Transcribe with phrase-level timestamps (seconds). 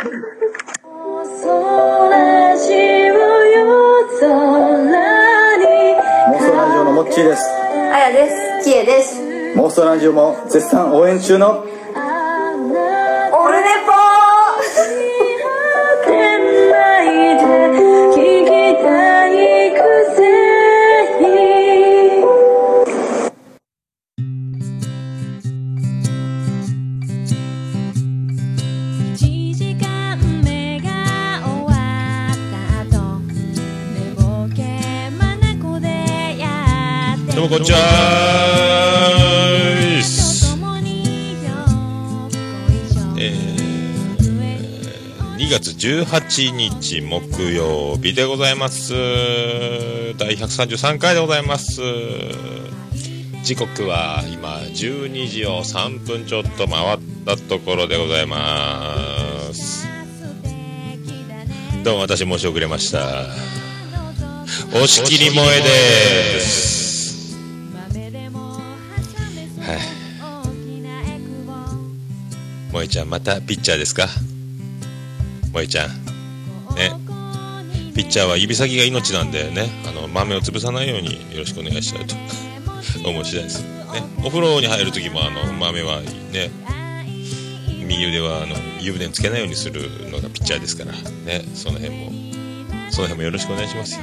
[0.00, 0.06] 妄
[1.26, 1.52] 想
[2.08, 2.72] ラジ
[6.78, 7.42] オのモッチーです
[7.92, 8.30] あやで
[8.62, 8.64] す。
[8.64, 9.20] きえです。
[9.56, 41.72] 妄想ラジオも絶賛応援中のーす共によっこ
[42.72, 48.92] いしょえー、2月18日木曜日でございます。
[50.16, 51.80] 第133回でございます。
[53.42, 59.86] 時刻は今12時を3分ちょっと回ったところでございます。
[61.82, 63.26] どうも私申し遅れました。
[64.72, 66.69] 押し切り萌えです。
[72.90, 74.08] ちゃんまたピッチャーですか？
[75.52, 75.88] 萌えちゃん。
[76.74, 76.92] ね。
[77.94, 79.68] ピッチャーは指先が命なんでね。
[79.88, 82.14] あの豆を潰さないようによろしくお願いしたいと。
[83.08, 83.62] 思う次第です。
[83.62, 83.68] ね。
[84.24, 86.00] お風呂に入る時もあの豆は
[86.32, 86.50] ね
[87.86, 90.92] 右腕はあの湯船につけないようにするのがピッチャーですから。
[90.92, 91.44] ね。
[91.54, 92.12] その辺も
[92.90, 94.00] その辺もよろしくお願いしますよ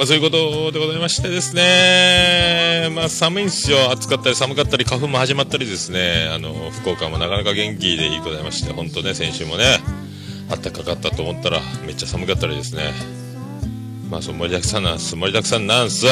[0.00, 3.90] まあそういうことでございましてですね、まあ寒いんですよ。
[3.90, 9.78] 暑かったり寒かったり、花粉も始まったりですね、あの、福岡もなかなか元気でございまして、本当ね、先週もね、
[10.48, 12.94] あったかかったと思ったら、めっちゃ寒かったりですね。
[14.08, 16.06] まあそう盛りだくさんなんす、盛りだくさんなんす。
[16.06, 16.08] い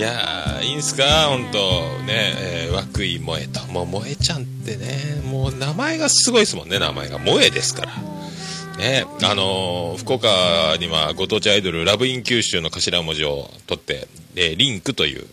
[0.00, 1.02] やー、いいんすか？
[1.30, 1.58] 本当
[2.04, 3.60] ね、えー、涌井萌えと。
[3.72, 7.18] もう萌えちゃんってね、もう名前がすごいですもんね、名前が。
[7.18, 7.92] 萌えですから。
[8.78, 15.26] ね、あのー福岡にはご当地アイドルラブイン九州の頭文字を取って、えーリンクという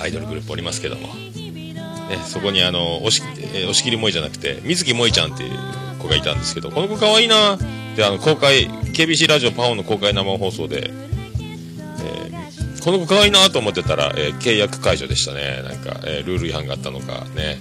[0.00, 3.22] アイドルグループおりますけども、ね、そこにあの押し,、
[3.54, 5.50] え押し切り萌えじゃなくて水木萌えちゃんっていう
[5.98, 7.58] 子がいたんですけどこの子可愛いいな。
[7.96, 15.62] であの公開 KBC ラジオパオの公開生放送で、えーこの子可愛いいなと思ってたら、えー契約解除でしたね。
[15.62, 17.56] なんか、えルール違反があったのかね。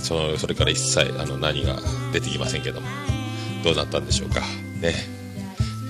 [0.00, 1.76] そのそれから一切あの何が
[2.12, 2.86] 出てきませんけども。
[3.66, 4.40] どうなったんでしょうか。
[4.80, 4.94] ね。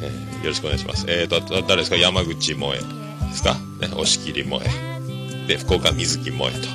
[0.03, 1.05] えーよろしくお願いします。
[1.09, 1.97] えーと、誰ですか？
[1.97, 3.55] 山口萌えですか？
[3.81, 5.47] ね、押切萌え。
[5.49, 6.69] で、福岡水木萌えと。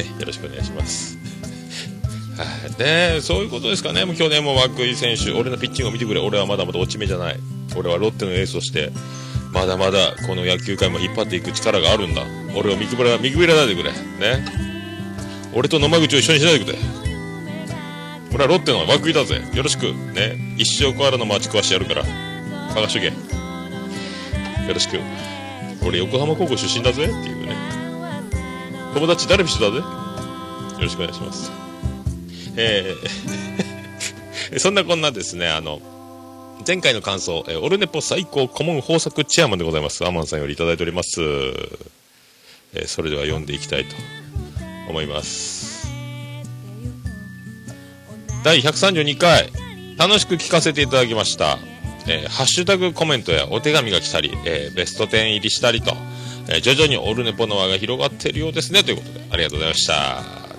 [0.00, 1.16] ね、よろしくお願いします。
[2.36, 2.72] はい。
[2.78, 4.04] で、そういうことですかね。
[4.04, 6.20] もう去年も涌井選手、俺のピッチングを見てくれ。
[6.20, 7.40] 俺はまだまだ落ち目じゃない。
[7.74, 8.92] 俺はロッテのエースとして、
[9.52, 12.22] まだまだこの野球界も引っ張っていく力があるんだ。
[12.54, 13.90] 俺を見くびら、見くびらないでくれ。
[13.90, 14.44] ね。
[15.54, 16.78] 俺と野間口を一緒にしないでくれ。
[18.34, 19.40] 俺はロッテの涌井だぜ。
[19.54, 19.92] よろしく。
[20.12, 20.36] ね。
[20.58, 22.04] 一生コアラの街壊してやるから。
[22.74, 23.06] 探しとけ。
[23.06, 23.12] よ
[24.74, 24.98] ろしく。
[25.86, 27.54] 俺横浜高校出身だぜっていうね。
[28.92, 29.76] 友達ダルビッシュだぜ？
[29.76, 29.84] よ
[30.80, 31.52] ろしくお願いします。
[32.56, 35.80] えーそんなこんなですね、あの、
[36.66, 40.04] 前回の感想、えーオルネポ最高顧問豊作チェアマンでございます。
[40.04, 41.20] アマンさんよりいただいております。
[42.74, 43.94] えーそれでは読んでいきたいと
[44.88, 45.73] 思います。
[48.44, 49.50] 第132回、
[49.96, 51.56] 楽しく聞かせていただきました。
[52.06, 55.94] えーハッシュタグコメントやお手紙が来たり、えーベスト10入りしたりと、
[56.50, 59.94] えー徐々にオルネポの輪が広がっているようですね、ということで、ありがとうございました。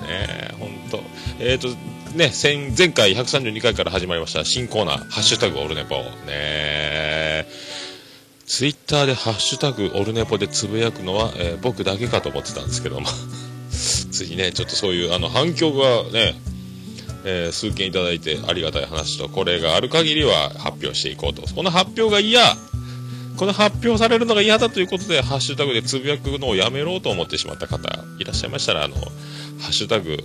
[0.02, 1.04] ね本当
[1.40, 1.68] えっ、と、
[2.18, 2.32] ね、
[2.76, 5.98] 前回132回から始まりました新コーナー、ハッシュタグオルネポ。
[6.26, 7.46] ね
[8.48, 13.08] ツイッターでハッシュタグオルネポでつぶやくのは、えー僕だけかと思ってたんですけども、
[13.70, 16.34] ついね、ちょっとそういうあの反響がね、
[17.26, 21.42] えー数件いただいてありがたい話と、これがある限りは発表していこうと。
[21.54, 22.56] この発表が嫌
[23.38, 29.02] この発表されるのが嫌だということで、ハッシュタグでつぶやくのをやめろうと思ってしまった方いらっしゃいましたら、あの、ハ
[29.70, 30.24] ッシュタグ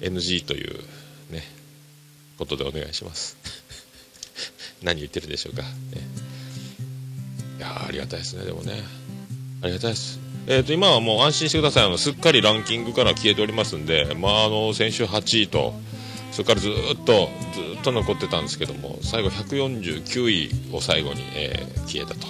[0.00, 0.74] NG という
[1.30, 1.42] ね、
[2.38, 3.36] ことでお願いします。
[4.82, 5.62] 何言ってるでしょうか。
[5.62, 5.68] ね、
[7.58, 8.82] いやありがたいですね、でもね。
[9.62, 10.18] ありがたいです。
[10.46, 11.84] えっ、と、今はもう安心してください。
[11.84, 15.78] あの、すっかりランキングから消えておりますんで、まあ、あの、先週8位と、
[16.40, 22.26] それからずっと、ずっと残ってたんですけども、最後149位を最後に、えー消えたと。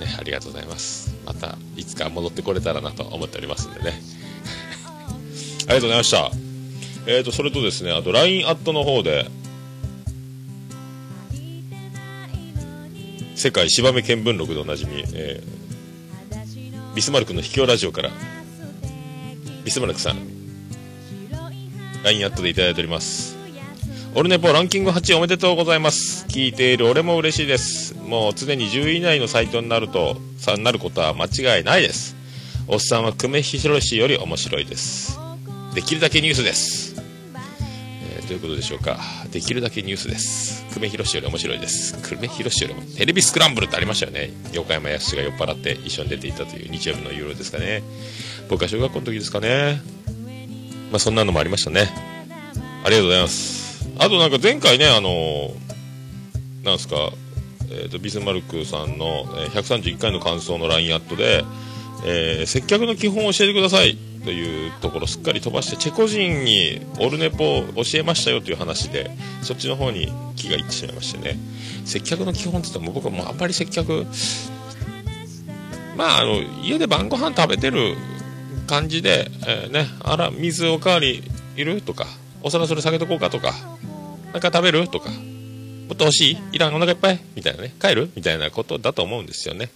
[0.00, 1.14] ね、ありがとうございます。
[1.26, 4.00] また、いつか戻ってこれたらなと思っておりますんでね。
[5.68, 6.30] ありがとうございました。
[7.06, 9.28] えーと、それとですね、あと LINE アットの方で、
[13.34, 18.10] 世界芝目見聞録でおなじみ、えービスマルクの秘境ラジオから、
[19.64, 20.16] ビスマルクさん
[22.04, 23.33] LINE アットでいただいております
[24.16, 26.24] オルネポランキング8位おめでとうございます。
[26.28, 27.96] 聞いている俺も嬉しいです。
[27.96, 32.14] もう常に10位以内のサイトになるとさなることは間違いないです。
[32.68, 35.18] おっさんは久米宏より面白いです。
[35.74, 36.94] できるだけニュースです、
[38.16, 39.00] えーどういうことでしょうか。
[39.32, 40.64] できるだけニュースです。
[40.72, 42.00] 久米宏より面白いです。
[42.08, 44.30] 久米宏よりもテレビスクランブルってありましたよね。
[44.52, 47.82] 横山やすしが酔っ払って一緒に出ていたという日曜日の夜ですかね。
[48.48, 49.82] 僕は小学校の時ですかね。
[50.92, 51.90] まあそんなのもありましたね。
[52.84, 53.63] ありがとうございます。
[53.98, 55.54] あとなんか前回ねあのー
[56.64, 56.96] なんすか
[57.70, 61.44] えー、とビスマルクさんのえー131回の感想の LINE アットで、
[62.06, 69.10] えー接客の基本を教えてくださいというところすっかり飛ばしてチェコ人にオルネポを教えましたよという話で
[69.42, 71.38] そっちの方に気がいってしまいましてね。
[71.84, 74.06] 接客の基本って言ったらもう僕はもうあんまり接客
[75.96, 77.96] まああの家で晩ご飯食べてる
[78.66, 81.22] 感じで、えーねあら水おかわり
[81.56, 81.82] いる？
[81.82, 82.06] とか。
[82.44, 83.52] お皿それ下げとこうかとか
[84.32, 86.38] なんか食べるとかもっと欲しい？
[86.52, 87.20] いらんお腹いっぱい？
[87.34, 87.74] みたいなね。
[87.80, 88.10] 帰る？
[88.14, 89.68] みたいなことだと思うんですよね。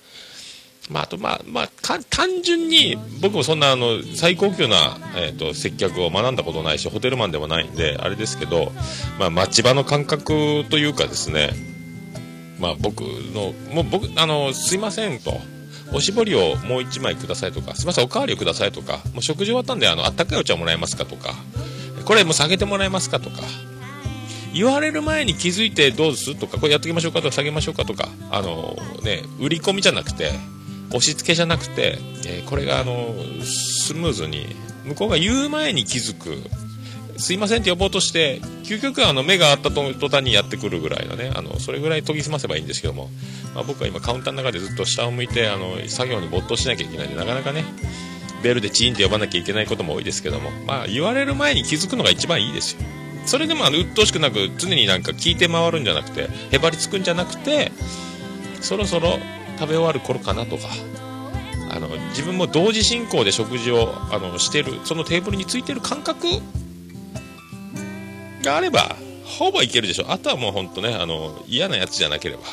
[0.91, 1.69] まあ、あと、まあ、まあ、
[2.09, 8.73] 単純に、僕もそんな、あの、最高級な、えっ、と、接客を学んだことないし、ホテルマンでもないんで、あれですけど、
[9.19, 11.51] まあ、町場の感覚というかですね、
[12.59, 15.39] まあ、僕の、もう僕、あの、すいませんと、
[15.93, 21.35] おしぼりをもう一枚くださいとか、すいません、おかわりをくださいとか、もう食事終わったんで、あの、あったかいお茶もらえますかとか、
[22.09, 23.43] これもう下げてもらえますかとか、
[24.55, 30.33] 言われる前に気づいてどうですとか、これやっておきましょうかとか、下げましょうかとか、あのね、売り込みじゃなくて、
[30.89, 33.15] 押し付けじゃなくて、えこれがあの
[33.45, 34.57] スムーズに、
[34.87, 36.39] 向こうが言う前に気づく、
[37.19, 43.11] すいませんって呼ぼうとして、究極あの目があった途端にやってくるぐらいのね、あのそれぐらい研ぎ澄ませばいいんですけども、
[43.55, 47.65] まあ、僕は今カウンターの中でずっと下を向いて、あの作業に没頭しなきゃいけないんで、なかなかね、
[48.43, 52.81] ベルでチーンって呼ばなきゃいけないことも多いですけども、まあ、言われる前に気づくのが一番いいですよ。
[53.27, 57.73] それでもあの鬱陶しくなく常になんか聞いて回るんじゃなくてへばりつくんじゃなくて
[58.63, 59.19] そろそろ
[59.59, 60.63] 食べ終わる頃かなとか
[61.71, 66.27] あの自分も同時進行で食事をあのしてるそのテーブルについてる感覚
[68.43, 72.45] があればほぼいけるでしょあとはもうほんとねあの嫌なやつじゃなければ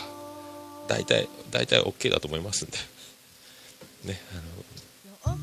[0.90, 2.78] 大体大体 OK だと思いますんで。
[4.06, 4.55] ねあの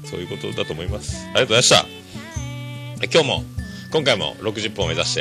[0.05, 1.17] そういうことだと思います。
[1.17, 1.87] ありがとうございました。
[3.13, 3.45] 今日も
[3.93, 5.21] 今回も60分を目指して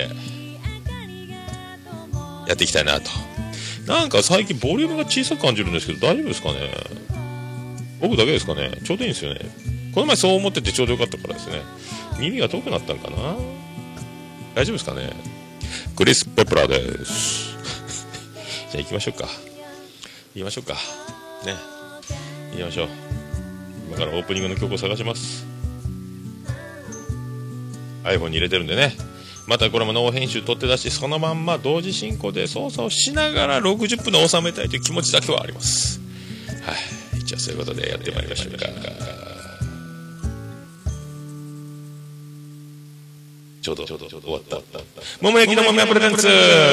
[2.48, 3.10] やっていきたいなと。
[3.88, 6.72] なんか最近ボリュームが小さく感じるんですけど大丈夫ですかね？
[8.00, 8.72] 僕だけですかね？
[8.84, 9.40] ちょうどいいんですよね。
[9.94, 11.62] この前そう思っててちょうどよかったからですね。
[12.20, 13.36] 耳が遠くなったんかな？
[14.56, 15.12] 大丈夫ですかね？
[15.96, 17.58] クリス・ペプラです。
[18.72, 19.28] じゃあ行きましょうか。
[20.36, 20.74] 行きましょうか。
[21.46, 21.56] ね。
[22.52, 22.88] 行きましょう。
[23.92, 25.46] 今からオープニングの曲を探します。
[28.06, 28.96] iPhone に入れてるんでね。
[29.48, 36.00] またこれもノー編集取って出しそのまんま同時進行で操作をしながら60分で収めたいという気持ちだけはあります。
[36.64, 36.72] は
[37.20, 37.26] い。
[37.26, 38.66] じゃあそういうことでやってまいりましょうか。
[43.62, 44.58] ちょうどちょうど終わった。
[45.22, 46.28] 桃焼きの桃屋プレゼンツ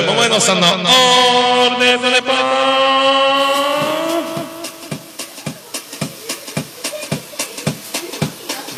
[0.07, 3.78] 桃屋のおっさんのオールデイズレポて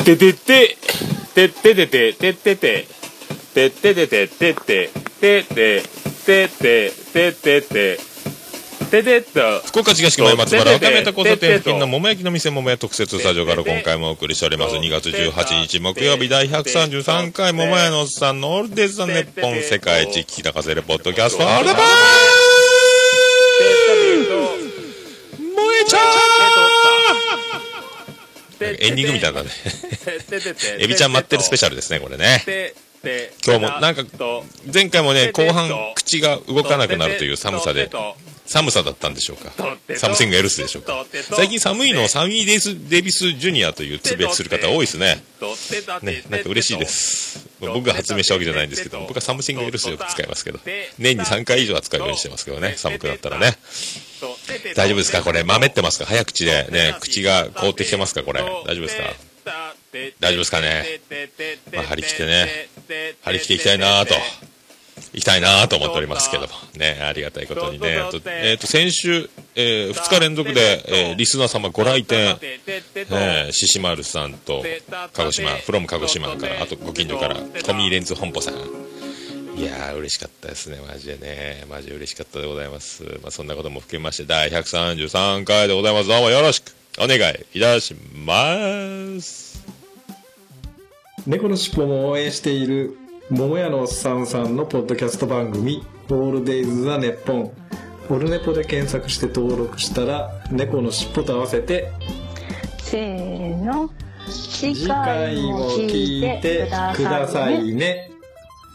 [0.03, 2.87] てて、てっててて、てってて、
[3.53, 4.89] てっててて、てって、
[5.19, 5.83] てって、
[6.25, 7.99] てって、てってて、
[8.89, 9.61] ててっと。
[9.65, 14.75] 福岡市東区前松原若宮田交差点付近の桃焼きの店桃屋特設スタジオから今回もお送りしております。
[14.75, 21.75] 2月18日木曜日第133回桃屋のおっさんのオールデイズ・ザ・ネッポン世界一聞き流せるポッドキャストアルバー
[25.37, 26.30] 萌えちゃー
[28.65, 29.49] エンディングみたいなね
[30.79, 32.43] エビちゃん待ってるスペシャルですねこれね。
[33.45, 34.03] 今日もなんか
[34.71, 37.89] 前回もね後半口が動かなくなるという寒さで。
[38.43, 39.53] 寒さだったんでしょうか。
[39.95, 41.05] something else でしょうか。
[41.33, 45.23] 最近寒いのをサミー・デイス・デイビス・ジュニアというつぶやきする方多いですね。
[46.01, 47.51] ねなんか嬉しいです。
[47.69, 50.59] 僕が発明したわけじゃないんですけど僕は something else よく使いますけど
[50.97, 53.53] 年に3回以上は使うようにしてますけどね寒くなったらね
[54.75, 55.21] 大丈夫ですか？
[55.23, 55.43] これ。
[55.43, 56.05] 豆ってますか？
[56.05, 56.67] 早口で。
[56.71, 58.23] ね口が凍ってきてますか？
[58.23, 58.41] これ。
[58.41, 59.03] 大丈夫ですか？
[60.19, 60.85] 大丈夫ですかね？
[61.73, 62.47] まあ張り切ってね。
[63.23, 64.15] 張り切っていきたいなと。
[65.13, 66.49] 行きたいなと思っておりますけども。
[66.75, 67.97] ねありがたいことにね。
[68.11, 72.37] と,、えー、と先週、え2日連続で、えーリスナー様ご来店。
[72.41, 74.63] えー、獅子丸さんと
[75.13, 77.41] 鹿児島フロム鹿児島からあとご近所からコ
[77.73, 78.53] ミーレンズ本舗さん。
[79.55, 80.77] いやー嬉しかったですね。
[80.87, 81.65] マジでね。
[81.69, 86.07] マジで嬉しかったでございます、まあ、そんなことも含めまして第133回でございます。
[86.07, 86.73] どうもよろしく。
[86.99, 89.63] お願いいたします。
[91.27, 92.97] 猫のしっぽも応援している
[93.29, 97.51] 桃屋のおっさんさんのポッドキャスト番組「オールデイズ・ザ・ネッポン」
[98.09, 101.91] オルネポで検索して登録したら猫のしっぽと合わせて
[102.79, 103.89] せーの。
[104.29, 108.11] 次次回も聞いてくださいね。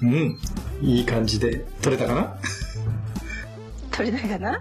[0.02, 0.38] うん
[0.82, 2.36] いい感じで撮れたかな？
[3.90, 4.60] 取れたかな？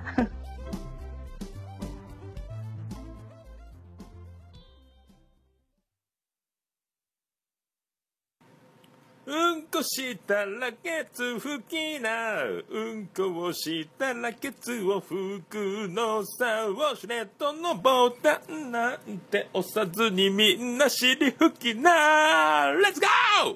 [9.28, 12.64] うんこしたらケツ拭きなう。
[12.94, 22.70] んこをしたらケツを拭くのさウォシュレットのボタンなんて押さずにみんな尻拭きな。
[22.72, 23.56] レッツゴー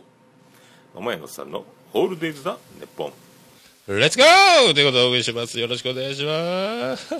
[0.95, 3.13] 桃屋のさんのホールデイズだネッポン
[3.87, 5.59] レッツゴーということでお送りします。
[5.59, 7.15] よろしくお願いします。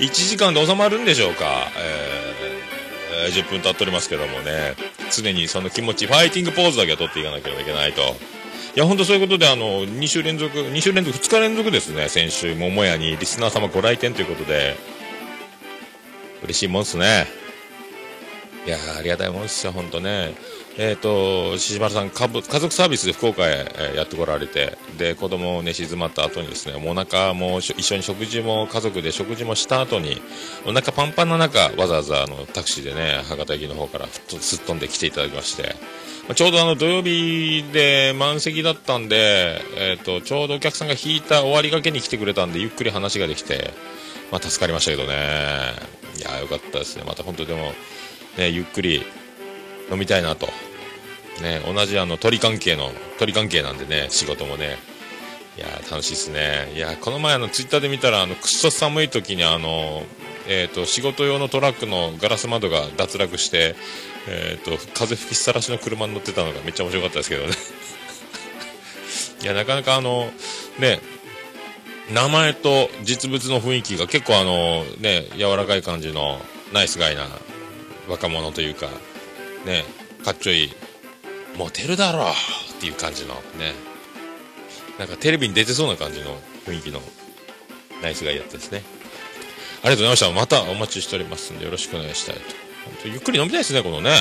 [0.00, 4.74] 1時間で収まるんでしょうか、えーえー10分経っておりますけどもね、
[5.12, 8.00] 常にその気持ち、ファイティングポーズだけは取っていかなければいけないと。
[8.02, 8.04] い
[8.76, 14.76] や、ほんとそういうことで、あの、2週連続、2週連続、2日連続ですね、先週、桃屋にリスナー様ご来店ということで、
[16.44, 17.26] 嬉しいもんっすね。
[18.66, 20.34] いやありがたいもんですよ、ほんとね。
[20.82, 30.22] えっ、と、獅子丸さん、家族サービスで福岡へ、えーやってこられて、で、子供を寝静まった後にですね、お腹も一緒に食事も、家族で食事もした後に、
[30.64, 35.76] お腹パンパンの中、わざわざあのタクシーでね、博多駅の方からすっ飛んで来ていただきまして、
[36.26, 43.74] まあちょうどあの土曜日で満席だったんで、えっ、と、ちょうどお客さんが引いた終わりがけに来てくれたんで、ゆっくり話ができて、
[44.32, 45.14] まあ助かりましたけどね。
[46.16, 47.04] いやーよかったですね。
[47.06, 47.74] また本当でも、
[48.38, 49.04] ね、ゆっくり
[49.92, 50.48] 飲みたいなと。
[51.40, 54.76] ね、同じあの鳥関係の、鳥関係なんでね、仕事もね。
[55.56, 56.72] いや楽しいですね。
[56.74, 60.04] いやこの前あのツイッターで見たら、あの、くっそ寒い時にあの、
[60.48, 63.74] えっ、と、仕事用のトラックのガラス窓が脱落して、
[64.28, 67.52] えっ、と、風吹きさらしの車に乗ってたのがめっちゃ面白かったですけどね。
[69.42, 70.32] いや、なかなかあの、
[70.78, 71.00] ね、
[72.12, 76.40] 名前と実物の雰囲気が結構あの、ね、柔らかい感じの
[76.72, 77.28] ナイスガイな
[78.08, 78.88] 若者というか、
[79.64, 79.84] ね、
[80.24, 80.72] かっちょいい、
[81.56, 83.74] モテるだろうっていう感じのね、
[84.98, 87.00] なんかテレビに出てそうな感じの雰囲気の
[88.02, 88.82] ナイスガイやったですね。
[89.82, 90.56] ありがとうございました。
[90.58, 92.40] またお待ちしておりますんでよろしくお願いしたいと。
[92.84, 94.12] 本当ゆっくり飲みたいですね、このね。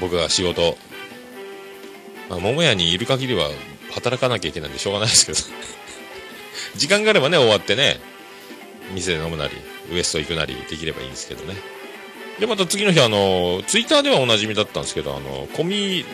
[0.00, 0.76] 僕が仕事、
[2.28, 3.50] まあ、桃屋にいる限りは
[3.92, 5.38] 働かなきゃいけないんでしょうがないですけど。
[6.76, 8.00] 時間があればね、終わってね、
[8.94, 9.54] 店で飲むなり、
[9.92, 11.56] ウエスト行くなりできればいいんですけどね。
[12.42, 16.04] で、また次の日、あの、ツイッターではおなじみだったんですけど、あの、コミ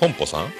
[0.00, 0.52] 本舗さん？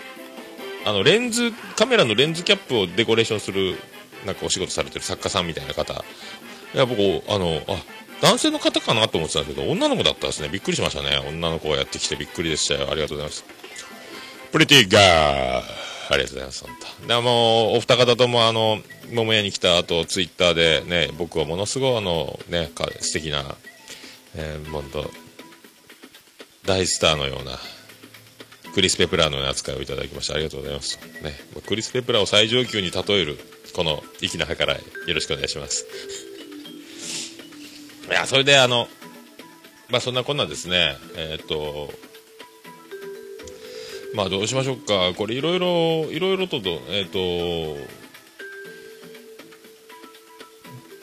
[0.84, 3.76] あの、レンズ、カメラのレンズキャップをデコレーションする、
[4.24, 5.92] なんかお仕事されてる作家さんみたいな方。
[5.92, 7.82] いや、僕、あの、あ、
[8.20, 10.48] 男性の方かなと思ってたんですけど、女の子だったんですね。
[10.48, 11.20] びっくりしましたね。
[11.26, 12.88] 女の子がやってきてびっくりでしたよ。
[12.88, 13.44] ありがとうございます。
[14.52, 15.02] pretty girl。
[16.10, 17.08] ありがとうございます、本当。
[17.08, 18.80] で、もう、お二方とも、あの、
[19.12, 23.56] 桃屋に来た後、ツイッターでね、僕はものすごい、あの、ね、か素敵な、
[24.34, 25.10] えー、本当
[26.64, 27.58] 大スターのような、
[28.74, 30.98] クリス・ペプラーのような扱いをいただきまして、ありがとうございます。
[31.22, 31.34] ね、
[31.66, 33.38] クリス・ペプラーを最上級に例える、
[33.74, 35.86] この粋な計らい、よろしくお願いします。
[38.08, 38.88] いや、それで、あの、
[39.88, 41.92] まあ、そんなこんなですね、えーっと、
[44.14, 45.14] まあどうしましょうか。
[45.16, 47.18] これいろいろ、いろいろとと、えっ、と、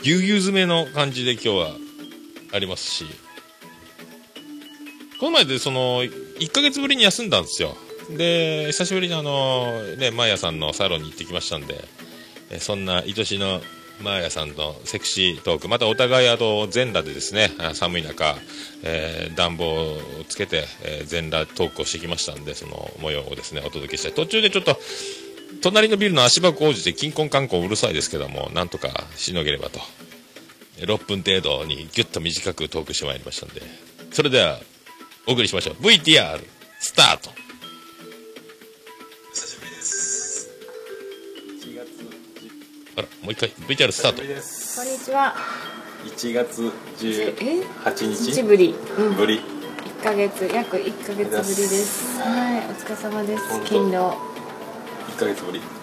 [0.04, 1.76] ぎゅうぎゅう詰めの感じで今日は
[2.52, 3.06] ありますし、
[5.20, 7.76] この前でその、1ヶ月ぶりに休んだんですよ。
[8.18, 11.84] で、久しぶりにあの、ね、マーヤさんのサロンに行ってきましたんで、
[12.52, 13.62] えそんな愛しの
[14.02, 18.36] マーヤさんのセクシートーク、またお互いあと全裸でですね、寒い中、
[18.84, 24.14] えー暖房をつけて、えー全裸トークをしてきましたんで、その模様をですね、お届けしたい。
[24.14, 24.80] 途中でちょっと、
[25.62, 29.82] 隣のビルの足場工事で金婚観光うるさいですけども、なんとかしのげればと。
[30.86, 33.62] 6分程度にギュッと短くトークしてまいりましたんで。
[34.12, 34.60] それでは、
[35.28, 35.76] お送りしましょう。
[35.76, 36.42] VTR、
[36.80, 37.32] スタート。
[42.96, 44.18] あら、もう一回、VTR スタート。
[44.22, 45.36] こんにちは。
[46.06, 46.72] 1月
[47.02, 47.06] え
[47.90, 48.74] 18日ぶり。
[48.98, 49.16] うん。
[49.16, 49.42] ぶり。
[50.00, 52.20] 1ヶ月、約1ヶ月ぶりです。
[52.20, 54.18] はい、お疲れ様です勤労。
[55.10, 55.79] 1ヶ月ぶり。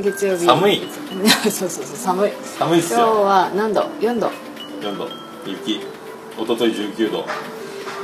[0.00, 0.44] 月曜日。
[0.44, 0.82] 寒い。
[1.44, 2.32] そうそうそう、寒い。
[2.58, 3.22] 寒いっす今日よ。
[3.22, 4.30] は何度 ?4 度。
[4.80, 5.08] 4度。
[5.46, 5.80] 雪。
[6.38, 7.18] おととい19度。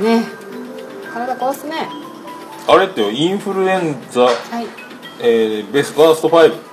[0.01, 0.25] ね。
[1.13, 1.89] 体壊すね。
[2.69, 4.35] あれってインフルエンザ、はい。
[5.21, 6.71] えー、ベストワースト5。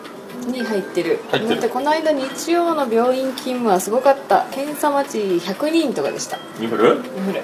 [0.47, 6.95] に入ってる入ってるだってこの間日曜の病院勤務はすごかった検査待ち100人とかでしたインフル？
[6.95, 7.43] インフルれ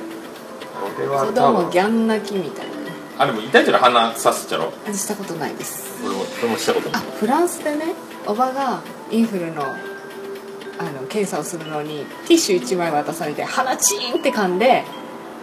[1.07, 2.72] 子供ギャン泣きみたいなね
[3.17, 4.71] あでも痛いじゃろ鼻刺すっちゃろ？
[4.87, 6.01] あしたことないです。
[6.03, 7.93] 俺も俺もしたことなあいフランスでね
[8.25, 14.83] おばがインフルのあの検査をするのにティッシュ1枚渡されて鼻チーンって噛んで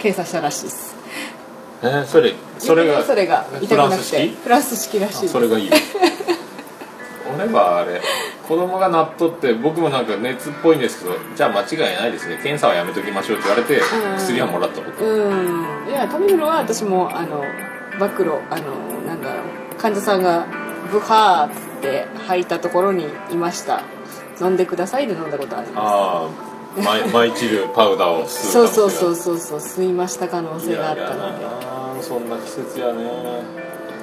[0.01, 0.95] 検査したらしいです。
[1.83, 4.29] えー、それそれがそれが痛くなくてフランス式？
[4.43, 5.31] フランス式らしいです。
[5.31, 5.71] あそれがいい。
[7.35, 8.01] 俺はあれ
[8.51, 12.35] 子供がなっとって僕もなんか熱っぽいんですけどじゃあ間違いないですね。
[12.43, 14.17] 検査はやめときましょうって言われてうん。
[14.17, 15.05] 薬はもらったこと。
[15.05, 15.89] うん。
[15.89, 17.45] いやタミフルは私もあの
[18.01, 18.75] 暴露あの
[19.07, 19.77] なんだろう。
[19.79, 20.49] 患者さんが
[20.91, 23.85] ブハーって吐いたところにいました。
[24.41, 26.29] 飲んでくださいで飲んだことありまああ
[26.83, 31.45] マイマイチルパウダーをす吸そううそう可能性がそうそうそう吸いました可能性があったので。
[31.45, 33.05] なそんな季節やね。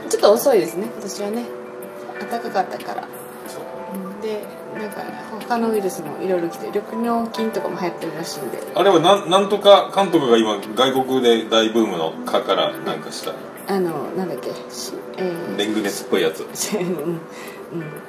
[0.10, 0.86] ちょっと遅いですね。
[0.86, 1.46] 今年はね
[2.30, 3.17] 暖かかったから
[4.22, 4.44] で
[4.78, 5.02] なんか
[5.42, 8.60] 他のウイルスもいろいろ来て緑尿菌とかも流行ってるらしいんで。
[8.76, 13.34] あれはなんなんとか監督が今外国で大ブームの「か」からなんかした。
[13.70, 15.56] あのなんだっけしえー。
[15.56, 16.42] デング熱っぽいやつ。
[16.78, 17.20] うんうん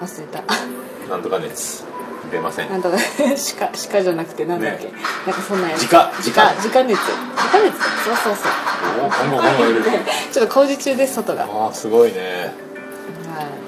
[0.01, 0.43] 忘れた。
[1.11, 1.85] なんとか熱
[2.31, 2.71] 出ません。
[2.71, 2.97] なんとか
[3.59, 4.93] 鹿鹿じゃなくてなんだっけ、ね。
[5.27, 5.83] なんかそんなやつ。
[5.83, 6.55] 自家自家。
[6.57, 7.01] 自家熱。
[7.01, 7.79] 自家熱。
[8.05, 8.53] そうそうそう。
[9.01, 9.85] お今後今後入れる。
[10.33, 11.47] ちょっと工事中です外が。
[11.47, 12.69] はああすごいね。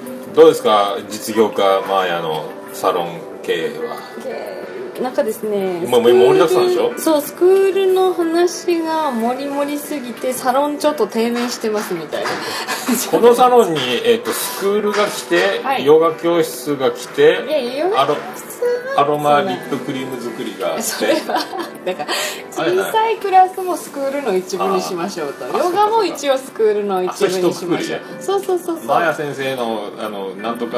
[0.33, 4.60] どうですか実業家マーヤのサロン経営は？
[5.01, 6.93] なんかですねまあ盛りだくさんでしょ？
[6.97, 12.29] そうスクールの話が盛り盛りすぎてサロンちょっと低迷してますみたいな。
[13.09, 15.85] このサロンに、えー、とスクールが来て、はい。
[15.85, 18.51] ヨガ教室が来ていやいやヨガアロ室
[18.97, 20.81] アロマリップクリーム作りがあって。
[20.83, 21.39] それは
[21.85, 22.11] だから
[22.51, 25.45] 小さいクラスもスクールの一部にしましょうと。
[25.57, 28.85] ヨガも一応スクールの一部にしましょあうそうそうそうそう。
[28.85, 30.77] マーヤ先生のあのなんとか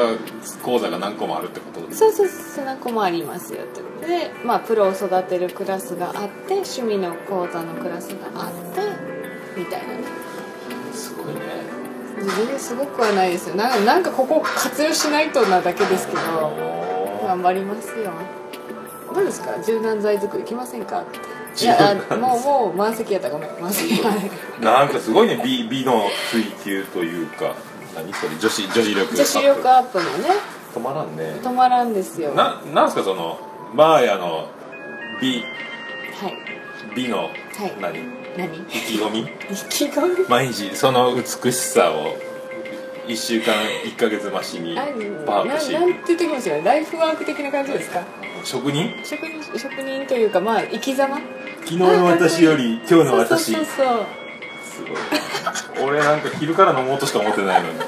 [0.62, 4.13] 講座が何個もあるってことそうそうそう何個もありますよということで、
[4.44, 8.80] まあ、プロを育てるクラスがあって趣味の講座のクラスがあって
[9.58, 10.04] みたいなね。
[10.92, 11.40] すごいね。
[12.36, 13.56] 全然すごくはないですよ。
[13.56, 16.20] なんなんかここ活用しないとなだけですけど
[17.26, 18.12] 頑張りますよ。
[19.12, 19.50] どうですか？
[19.64, 21.04] 柔軟剤作り来ませんか？
[21.60, 21.76] いや
[22.10, 23.50] あもうもう満席やったごめん。
[23.60, 24.10] 満席や
[24.60, 27.54] な んかすごいね美美の追求というか。
[27.96, 28.36] 何それ？
[28.38, 30.30] 女子女子力女子力アップのね。
[30.74, 31.36] 止まらんね。
[31.42, 32.30] 止まらんですよ。
[32.30, 33.38] はななんすかその
[33.74, 34.48] マーヤの
[35.20, 35.38] 美。
[35.38, 35.44] い。
[36.94, 37.32] 美の、はい。
[37.80, 37.98] 何？
[38.38, 38.58] 何？
[38.58, 39.20] 意気込み？
[39.22, 39.24] 意
[39.68, 40.28] 気込み？
[40.28, 42.16] 毎日その美しさを
[43.08, 43.52] 1週間
[43.84, 44.86] 1ヶ月増しにあ
[45.26, 45.72] パワーアップし。
[45.72, 48.04] ななんて言ってきますよライフワーク的な感じですか？
[48.44, 49.04] 職人？
[49.04, 51.18] 職人職人というかまあ生き様？
[51.64, 53.54] 昨日の私より今日の私。
[53.54, 54.06] そうそうそう
[54.62, 54.84] す
[55.74, 55.88] ごい。
[55.88, 57.80] 俺なんか昼から飲もうとしか思ってないのに。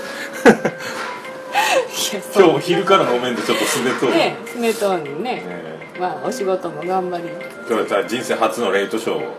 [2.35, 4.13] 今日昼から飲めんでちょっとすねとる。
[4.13, 7.29] ねねスネトーンにねえまあお仕事も頑張り。
[7.69, 9.35] 今日は人生初のレイトショーを。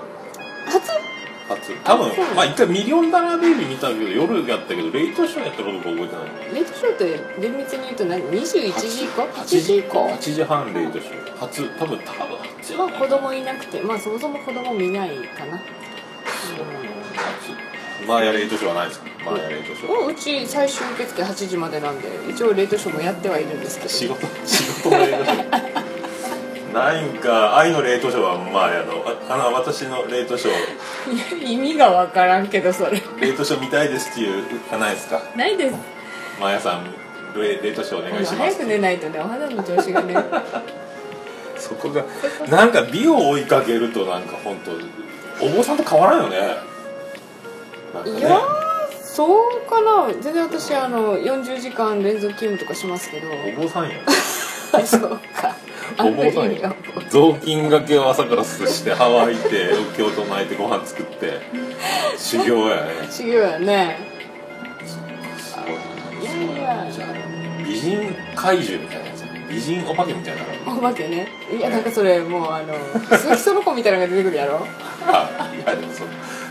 [0.65, 0.91] 初？
[1.47, 1.73] 初。
[1.83, 6.55] 多分まあ一回ミリオンダラーベイビー見たけど夜やったけどレイトショーやったことか覚えてない。
[6.55, 8.41] レイトショーって厳密に言うと何？21
[8.79, 11.37] 時以降？8 8時以降？8時半レイトショー。
[11.37, 11.69] 初。
[11.79, 12.75] 多分多分8時。
[12.75, 13.81] は子供いなくて。
[13.81, 15.59] まあそもそも子供見ないかな。
[18.07, 19.07] マーヤレイトショーはないですか？
[19.25, 20.05] マーヤレイトショー。
[20.07, 23.89] ううち最終受付8時までなんで一応レイトショーもやってはいるんですけど。
[23.89, 25.77] 仕事仕事のレイトショー
[26.77, 29.03] ないんか愛のレイトショーはマーヤの。
[29.29, 31.13] ああの私のレイトショー。
[31.13, 33.01] い や意味がわからんけどそれ。
[33.19, 35.21] レイトショー見たいですっていうあないですか？
[35.35, 35.75] ないです。
[36.39, 36.85] マーヤさん
[37.39, 38.33] レイレイトショーおあ願いします。
[38.33, 40.15] の早く寝ないとねお肌の調子がね。
[41.57, 42.03] そこが
[42.49, 46.37] なんか美を追いかけるとなんか本当お坊さんと変わらんよね。
[48.05, 48.19] ね。
[48.19, 48.41] いやー
[49.01, 50.13] そうかな。
[50.21, 53.27] 全然私あの40時間連続勤務とかしますけど。
[53.57, 53.95] お坊さんや
[54.85, 55.17] そうか。
[55.43, 55.55] あ
[55.99, 56.75] お坊さんや
[57.09, 61.39] 雑巾がけを朝からすして歯磨いてお経唱えてご飯作って
[62.17, 62.91] 修行やね。
[63.09, 63.97] 修行やね。
[64.85, 64.97] す
[65.55, 67.09] ごいいやいやじゃあ
[67.65, 71.27] 美人怪獣みたいなやつ美人お化けみたいなのお化けね。
[71.55, 72.73] いやなんかそれもうあの
[73.17, 74.65] 鈴木その子みたいなのが出てくるやろ。
[75.07, 76.03] あいやでもそ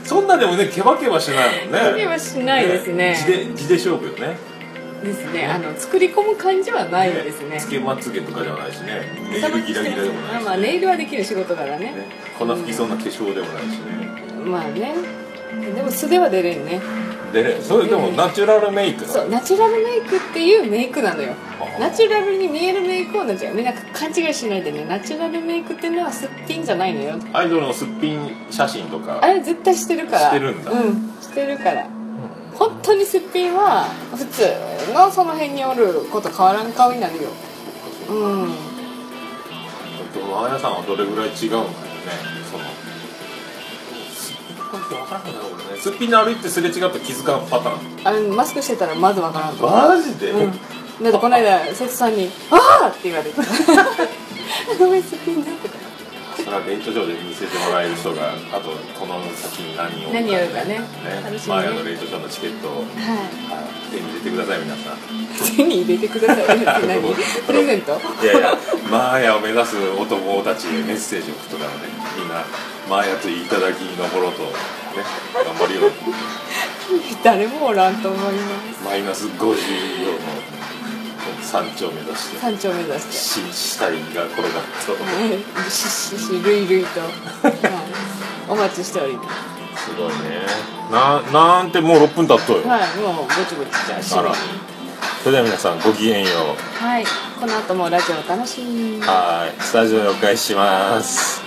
[0.03, 1.79] そんなでもねケバケバしないもんね。
[1.79, 4.37] ケバケバしないですね地で地で勝負よね
[5.05, 5.47] ですね。
[5.47, 7.61] あの作り込む感じはないですね。
[7.61, 9.03] つけまつげとかではないしね。
[9.31, 11.87] ネイルギラギラでもないし、あまあネイルはできる仕事柄ね。
[11.87, 11.93] ね、
[12.39, 14.95] 粉吹きそうな化粧でもないしね、まあね。
[15.75, 16.81] でも素では出れんね。
[17.33, 21.35] でねそれでもナチュラルメイクそうナチュラルメイクっていうメイクなのよ。
[21.61, 24.85] あナチュラルに見えるメイクをナチュラルみんな勘違いしないでね。
[24.85, 27.19] ナチュラルメイクっていうのはすっぴんじゃないのよ。
[27.33, 29.19] アイドルのすっぴん写真とか。
[29.23, 30.21] あれ絶対してるから。
[30.21, 30.71] してるんだ。
[30.71, 31.13] うん。
[31.21, 31.87] してるから
[32.59, 34.43] 本当にすっぴんは普通
[34.95, 37.29] のその辺におること変わらん顔になるよ。
[38.09, 38.13] う
[38.47, 38.55] ん。
[40.39, 41.69] あやさんはどれぐらい違うんだよね
[42.51, 42.65] その。
[45.79, 48.09] すっぴんで歩いてすれ違ったら気づかんパターン。
[48.09, 49.57] あのマスクしてたらまずわからん。
[49.57, 50.51] とマジで、うん。
[50.53, 50.57] だ
[51.11, 53.37] ってこの間瀬戸さんに「ああ!」って言われて
[54.79, 55.75] 「ごめんすっぴんだ」とか
[56.47, 60.79] それはレイトショーで見せてもらえる人があとこの先に何を何やるかね。
[60.79, 60.87] ね
[61.51, 64.95] マーヤのレイトショーのチケットを、ははい手に入れてください皆さん。
[64.95, 66.59] い手に入れてください
[67.47, 67.99] プレゼント？
[68.23, 68.55] いやいや
[68.89, 71.91] マーヤを目指す男たちへメッセージを送っとからね。
[72.15, 72.47] みんな
[72.89, 74.55] マーヤといただきに登ろうとね
[75.35, 75.91] 頑張るよう。
[76.95, 78.85] に 誰もおらんと思います。
[78.87, 80.56] マイナス50秒の
[81.43, 84.53] 山頂を目指して山頂目指して死死体が転がっ
[84.87, 84.93] と。
[84.93, 87.11] はいしししるいるいと、はい、
[88.49, 89.23] お待ちしておりま
[89.77, 89.91] す。
[89.91, 90.47] すごいね。
[90.91, 92.97] ななんてもう6分経っとよ、はい。
[92.99, 94.35] もうぼちぼちじゃあ締めに
[95.23, 96.85] それでは皆さんごきげんよう。
[96.85, 97.05] はい。
[97.41, 98.99] この後もラジオお楽しみ。
[98.99, 99.61] にはい。
[99.61, 101.43] スタジオにお返しします。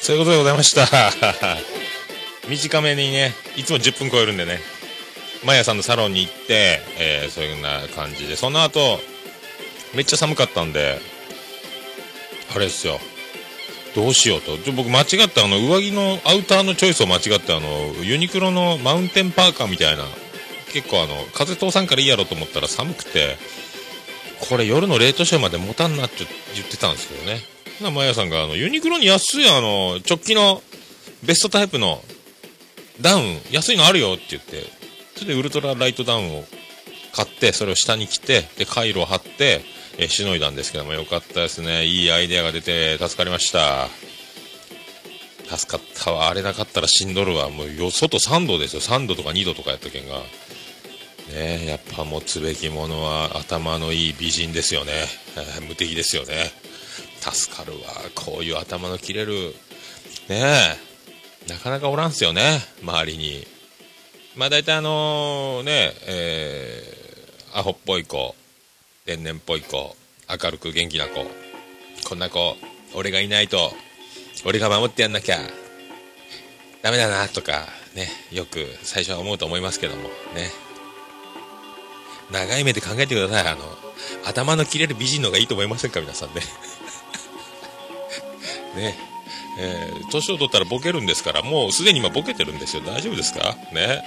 [0.00, 0.86] そういうことでございました。
[2.48, 4.60] 短めにね、いつも10分超えるんでね、
[5.44, 9.00] マヤさんのサロンに行って、えーそういうな感じで、その後、
[9.94, 11.00] めっちゃ寒かったんで、
[12.54, 12.98] あれですよ、
[13.94, 14.56] どうしようと。
[14.72, 20.04] 僕間違ったあの、上着のアウターのチョイスを間違って、あの、ユニクロのマウンテンパーカーみたいな、
[20.72, 23.36] 結構あの、風通さんからいいやろと思ったら寒くて、
[24.48, 27.40] これ夜の冷凍ショーまで持たんなって言ってたんですけどね。
[27.80, 30.62] な、マヤさんが、あの、ユニクロに安い、あの、直帰の
[31.22, 32.02] ベストタイプの
[33.00, 34.64] ダウン、安いのあるよって言って、
[35.16, 36.44] それでウルトラライトダウンを
[37.12, 39.62] 買って、それを下に着て、で、回路を貼って、
[39.98, 41.86] えしのいだんですけども、よかったですね。
[41.86, 43.88] いいアイデアが出て、助かりました。
[45.48, 46.28] 助かったわ。
[46.28, 47.48] あれなかったらしんどるわ。
[47.48, 48.82] もうよ、外3度ですよ。
[48.82, 50.18] 3度とか2度とかやったけんが。
[50.18, 54.92] ねえやっぱ持つべきものは頭のいい美人ですよね。
[55.58, 56.52] え無敵ですよね。
[57.20, 57.78] 助かるわ。
[58.14, 59.54] こういう頭の切れる、
[60.28, 60.76] ね
[61.48, 62.60] え、なかなかおらんすよね。
[62.82, 63.55] 周りに。
[64.36, 66.96] まあ大体あのね、えー
[67.58, 68.34] アホっぽい子、
[69.06, 69.96] 天然っぽい子、
[70.28, 71.24] 明るく元気な子、
[72.06, 72.54] こんな子、
[72.94, 73.72] 俺がいないと、
[74.44, 75.38] 俺が守ってやんなきゃ、
[76.82, 80.02] ダメだな、とか、ね、よく最初は思うと思いますけども、
[80.34, 80.50] ね。
[82.30, 83.52] 長い目で考えてください。
[83.52, 83.62] あの、
[84.26, 86.42] 頭の切れる美人の方がいいと思いませんか、皆さんね。
[88.76, 88.98] ね。
[89.58, 92.82] えー年を取ったらボケるんですから、もうすでに今ボケてるんですよ。
[92.82, 93.56] 大丈夫ですか？
[93.72, 94.04] ね。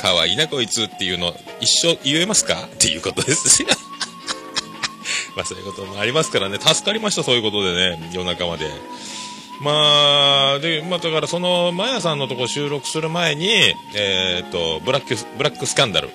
[0.00, 2.62] 可愛いなこいつっていうの一生言えますか？
[2.72, 3.64] っていうことです。
[5.36, 8.66] まあそういうこともありますからね、助かりました、そういうことでね、夜中まで。
[9.60, 16.08] まあ、で、まあだからその、マヤさんのとこ収録する前に、えーっと、ブラック、ブラックスキャンダル。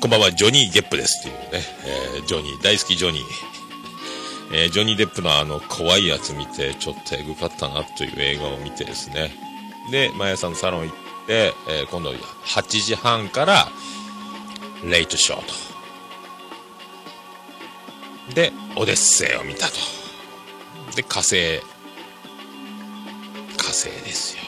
[0.00, 3.22] こんばんは、ジョニー・ゲップですっていうね、えージョニー、大好きジョニー。
[4.54, 9.30] えージョニー・デップのあの怖いやつ見て、ちょっとエグかったなという映画を見てですね。
[9.90, 13.68] で、マヤさんのサロン行っで、えー今度8時半から、
[14.84, 15.46] レイトショー
[18.28, 18.34] と。
[18.34, 19.74] で、オデッセイを見たと。
[20.96, 21.60] で、火星。
[23.56, 24.42] 火星ですよ。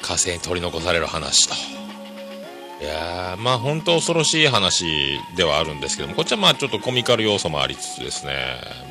[0.00, 1.54] 火星に取り残される話と。
[2.80, 8.36] いやー、まあ本当恐ろしい話ではあるんですけども、こっちはまあちょっとコミカル要素もありつつですね、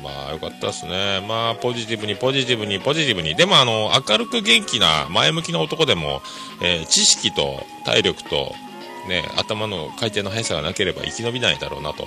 [0.02, 1.24] まあよかったですね。
[1.26, 3.34] まあポジティブにポジティブにポジティブに。
[3.34, 6.20] でもあの、明るく元気な前向きな男でも、
[6.60, 8.54] えー知識と体力と、
[9.08, 12.06] ね、頭の回転の速さがなければ生き延びないだろうなと。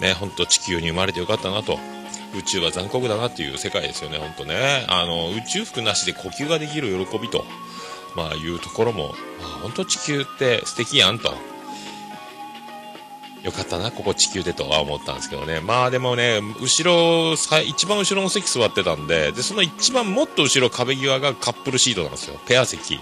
[0.00, 1.78] ね、本当地球に生まれてよかったなと。
[2.34, 4.86] 宇宙は残酷だなっていう世界ですよね、本当ね。
[4.88, 7.44] あの、宇宙服なしで呼吸ができる喜びと。
[8.14, 11.34] まあいうところも、まあ、本当地球って素敵やんと。
[13.42, 15.60] よかったな、ここ地球でとは思ったんですけどね。
[15.60, 22.38] まあでもね、後ろ、一番後ろの席座ってたんで、で、その一番もっと後ろ壁際がカップルシートなんですよ。
[22.46, 23.00] ペア席。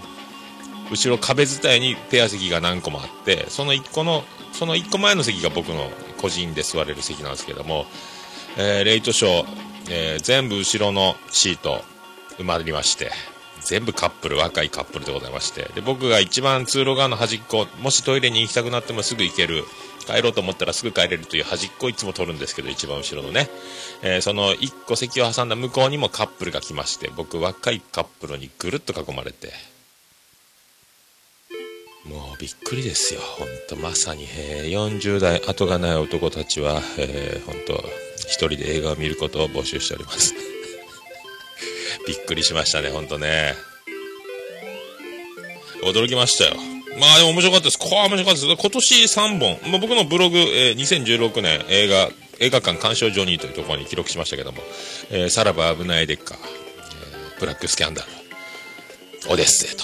[0.89, 7.85] 後ろ壁伝いにペア席が何個もあって、その一個の、その一個前の席が僕の個人で座れる席なんですけども、
[8.57, 9.45] えーレイトショー、
[9.89, 11.83] えー全部後ろのシート
[12.39, 13.11] 埋まりまして、
[13.63, 15.69] 全部カップル、若いカップルでございまして。
[15.75, 19.63] で、僕が一番通路側の端っこ、もしトイレに行きたくなってもすぐ行ける、
[20.05, 23.49] 帰ろうと思ったらすぐ帰れるという端っこをいつも取るんですけど、一番後ろのね。
[24.01, 29.53] えーその一個席を挟んだ向こうにもカップルが来まして、僕若いカップルにぐるっと囲まれて、
[32.05, 33.21] もうびっくりですよ。
[33.21, 37.83] ほんと、まさに、えー40代後がない男たちは、えー、ほんと、
[38.17, 40.50] 一人で映画を見ることを募集しております。
[42.07, 43.55] びっくりしましたね、ほんとね。
[45.83, 46.55] 驚きましたよ。
[46.99, 47.79] まあでも面白かったです。
[47.79, 48.61] これは面白かったです。
[48.61, 52.09] 今年3本、まあ、僕のブログ、えー2016年映画、
[52.39, 54.61] 映画館鑑賞ジョニーというところに記録しましたけども、
[55.09, 58.07] えーさらば危ないでっか、えーブラックスキャンダル、
[59.31, 59.83] オデッセイと。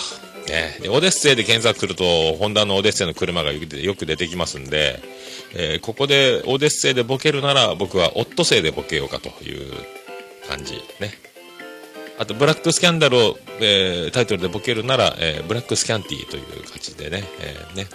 [0.51, 4.99] ね、でオデッセイで検索すると、ホンダのオデッセイの車がよく出てきますんで、
[5.53, 9.73] えーここでオデッセイでボケるなら、僕はオットセイでボケようかという
[10.47, 11.17] 感じね。
[12.19, 17.87] あと、ブラックスキャンダルを、えータイトルでボケるなら、えーブラックスキャンティという感じでね、えーね。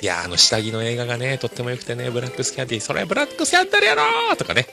[0.00, 4.66] いやあの下着の映画がね、とっても良くてね、ブラックスキャンティ、それブラックスキャンダルやろーとかね。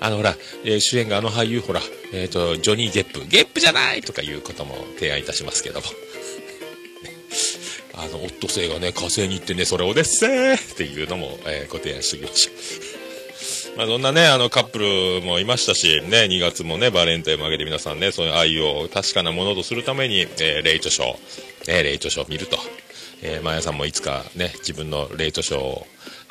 [0.00, 1.80] あのほら、えー主演があの俳優ほら、
[2.12, 5.86] えっ、と、ジョニー・ゲップ、ゲップじゃないとかいうことも提案いたしますけども。
[7.94, 12.50] あの、オットセイがね、火星に行ってね、それをですせーっていうのも、えーご提案しておきましょ
[12.89, 12.89] う。
[13.76, 14.78] まあ、そんなね、あの、カップ
[15.20, 22.58] ルもいましたし、ね、2月もね、バレンタインもあげて皆さんね、そういう愛を確かなものとするために、えーレイトショー、ね、レイトショーを見ると。
[23.22, 25.86] えー、マヤさんもいつかね、自分のレイトショーを、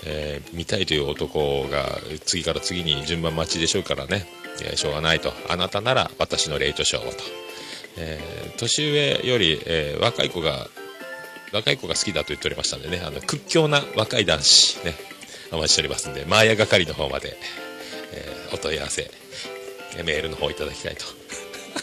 [0.06, 4.26] えー見たいという男が次から次に順番待ちでしょうからね、
[4.62, 5.32] えーしょうがないと。
[5.48, 7.18] あなたなら私のレイトショーをと。
[7.98, 10.68] えー年上より、えー若い子が、
[11.54, 14.96] 若い子が好きだと言っておりましたんでね、あの、屈強な若い男子、ね、
[15.52, 17.38] お待ちしておりますんで、マーヤ係の方まで、
[18.14, 19.12] えーお問い合わせ、
[20.04, 21.06] メールの方いただきたいと。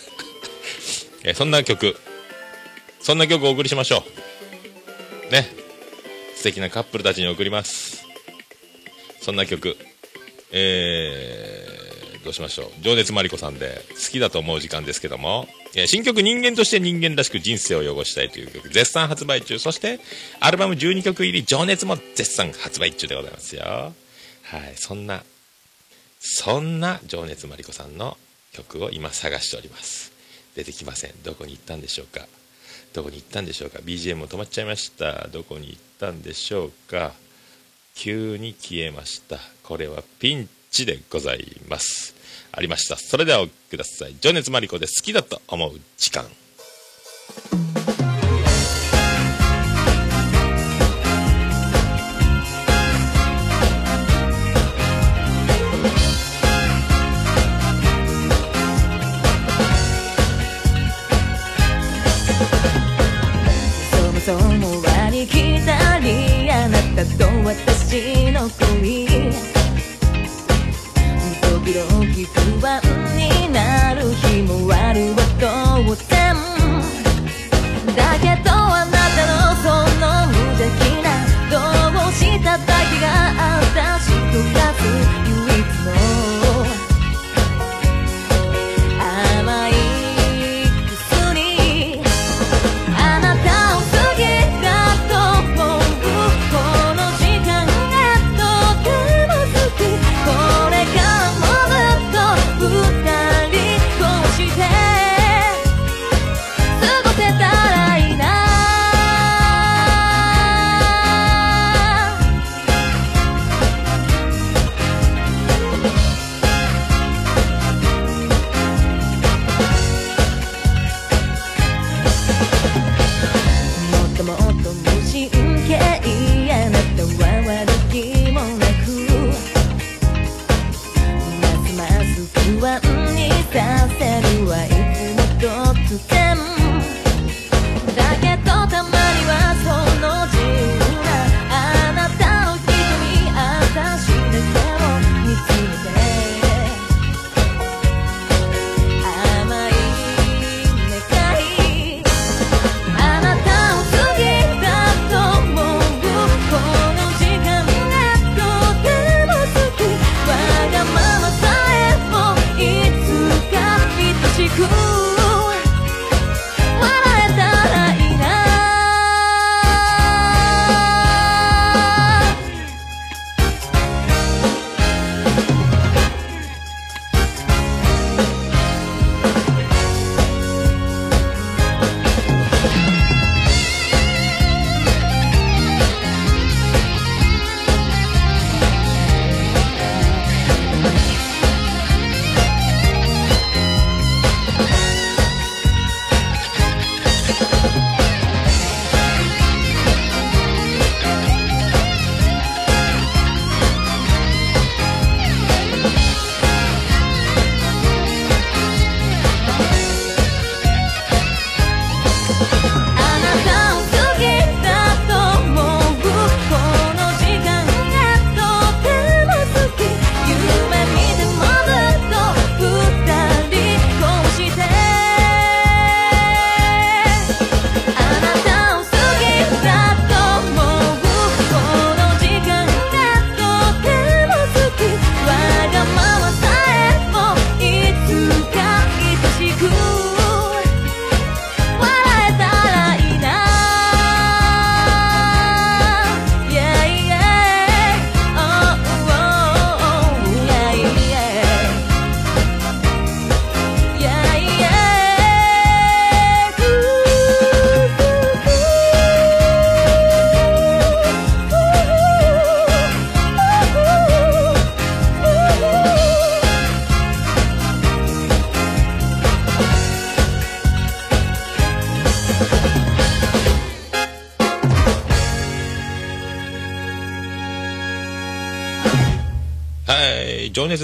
[1.24, 1.96] えーそんな曲、
[3.00, 4.04] そんな曲をお送りしましょ
[5.28, 5.32] う。
[5.32, 5.48] ね。
[6.36, 8.04] 素敵なカップルたちに送ります。
[9.20, 9.76] そんな曲、
[10.52, 11.75] えー、
[12.26, 12.82] どうしましょう。
[12.82, 19.60] 情熱マリコさんで、好きだと思う時間ですけども、え新曲人間として人間らしく人生を汚したいという曲、絶賛発売中。
[19.60, 20.00] そして、
[20.40, 23.62] アルバム12曲入り、情熱も絶賛発売中でございますよ。
[23.62, 25.22] はい、そんな、
[26.18, 28.18] そんな情熱マリコさんの
[28.52, 30.10] 曲を今探しております。
[30.56, 31.12] 出てきません。
[31.22, 32.26] どこに行ったんでしょうか。
[32.92, 37.12] どこに行ったんでしょうか BGM も止まっちゃいましたどこに行ったんでしょうか
[37.94, 42.14] 急に消えましたこれはピンチでございます。
[42.52, 42.96] ありました。
[42.96, 44.16] それではお聴きください。
[44.20, 46.26] 情熱マリコで好きだと思う時間。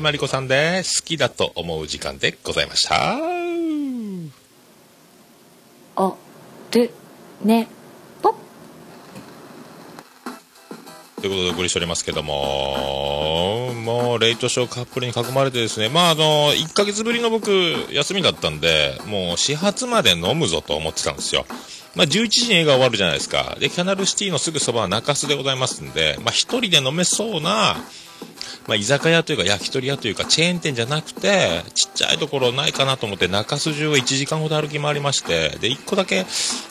[0.03, 3.17] 情熱マリコさんで好きだと思う時間でございました。
[5.95, 6.17] お
[6.73, 6.91] る
[7.45, 7.69] ね
[8.21, 8.35] ぽ
[11.21, 17.51] ということでお送りしておりますけども、もう、レイトショーカップルに囲まれてですね、まあ、あの、1ヶ月ぶりの僕、
[17.91, 21.47] 休みだったんで、もう、始発まで飲むぞと思ってたんですよ。
[21.95, 23.57] まあ、11時に映画終わるじゃないですか。
[23.61, 27.77] で、キャナルシティのすぐそばは中洲でございますんで、まあ、一人で飲めそうな、
[28.67, 36.25] まあ、居酒屋というか焼き鳥屋というかチェーン店じゃなくて、ちっちゃいところないかなと思って中洲中を1時間ほど歩き回りまして、で、1個だけ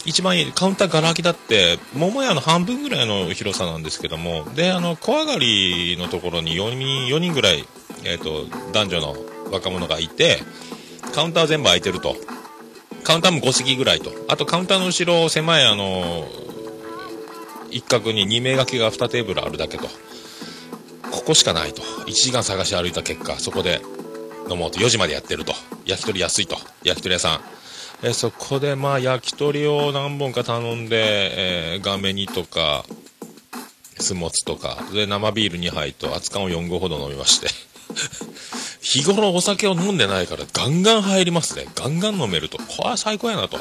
[0.06, 7.65] 一番いいカウンターガラ空きだって、桃屋の半分ぐらいの広さなんですけども、で、あの、小上がりのところに4人、4人ぐらい、
[8.04, 9.15] えっ、と、男女の
[9.51, 10.39] 若者がいて、
[11.13, 12.15] カウンター全部空いてると。
[13.04, 14.12] カウンターも5席ぐらいと。
[14.27, 16.25] あとカウンターの後ろ、狭いあの、
[17.71, 19.88] 一角に2名掛けが2テーブルあるだけと。
[21.12, 21.82] ここしかないと。
[21.82, 23.82] 1時間探し歩いた結果、そこで
[24.50, 24.80] 飲もうと。
[24.80, 25.54] 4時までやってると。
[25.86, 26.58] 焼き鳥安いと。
[26.84, 27.41] 焼き鳥屋さん。
[28.04, 32.84] えそこでまあ焼き鳥を何本か頼んで、えー、ガメ煮とか、
[34.00, 37.47] スモツとか、で生ビール2杯と熱燗を4合ほど飲みまして。
[38.82, 41.67] 日頃お酒を飲んでないからガンガン入りますね。
[41.76, 42.58] ガンガン飲めると。
[42.58, 43.60] これは最高やなと。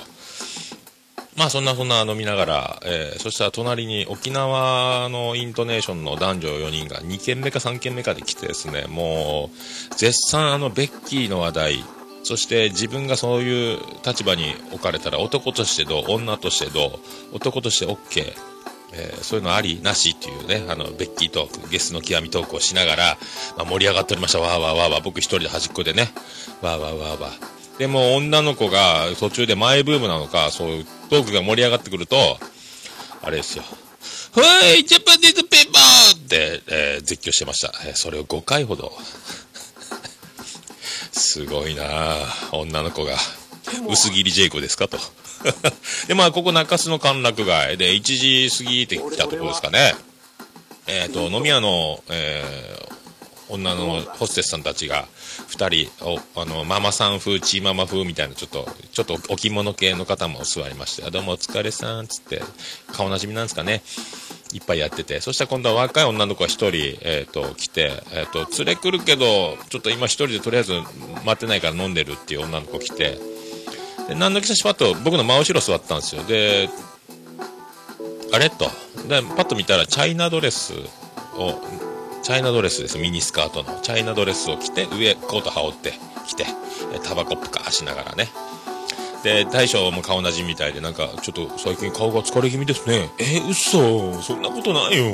[1.40, 11.84] まあそんなそんな飲みながら、えーそしたら隣に沖縄のイントネーションの男女4人が2軒目か3軒目かで来てですね、もう絶賛あのベッキーの話題、
[12.24, 17.00] そして自分がそういう立場に置かれたら男としてどう、女としてど
[17.32, 18.34] う、男として OK、
[18.92, 23.18] えーそういうのありなしっていうね、あの、ベッキートーク、ゲスの極みトークをしながら、
[23.56, 24.40] まあ、盛り上がっておりました。
[24.40, 26.10] わーわーわーわー、僕一人で端っこでね、
[26.60, 27.59] わーわーわーわー。
[27.80, 32.36] でも女の子が途中でマイブームなのか、そういうトークが盛り上がってくると、
[33.22, 33.64] あれですよ。
[34.34, 37.72] はい、ジャパニーズペーパーって、えー絶叫してました。
[37.86, 38.92] えーそれを5回ほど。
[41.12, 42.16] すごいなあ
[42.52, 43.16] 女の子が。
[43.88, 44.98] 薄切りジェイコですかと。
[46.06, 49.94] で、まあ、ここ中洲の歓楽街で1時過ぎてきたところですかね。
[50.86, 52.99] えっ、と、飲み屋の、えー
[53.50, 55.06] 女のホステスさんたちが
[55.48, 62.42] 2人おあのママさん風チーママ風みたいなちょっとちょっとお着物系の方も座りましてあどうもお疲れさんっつって
[62.92, 63.82] 顔なじみなんですかね。
[64.52, 65.20] いっぱいやってて。
[65.20, 70.72] そしたら今度は若い女の子が1人、えー、と来て、えー、と連れ来るけどちょっと今1人でとりあえず
[71.24, 73.18] 待ってないから飲んでるっていう女の子来て
[74.08, 76.24] で何の気さしパッと僕の真後ろ座ったんですよ。
[76.24, 76.68] で
[78.32, 78.50] あれ？
[78.50, 78.70] と。
[79.08, 80.74] でパッと見たらチャイナドレス
[81.36, 81.60] を
[82.22, 82.98] チャイナドレスです。
[82.98, 83.80] ミニスカートの。
[83.80, 85.94] チャイナドレスを着て上コート羽織って
[86.26, 86.44] 着て
[87.02, 88.28] タバコプカーしながらね。
[89.22, 93.10] で大将も顔なじみみたいでなんかちょっと最近顔が疲れ気味ですね。
[93.18, 94.20] えー、嘘。
[94.22, 95.04] そんなことないよ。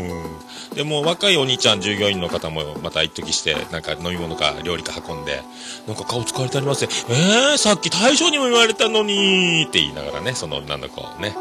[0.74, 5.42] でも若いお兄ちゃん従業員の方もまた一時してなんか飲み物か料理か運んで
[5.86, 6.90] なんか顔疲れてありますね。
[7.08, 11.36] えー、さっき大将にも言われたのにって言いながらねその女の子をね。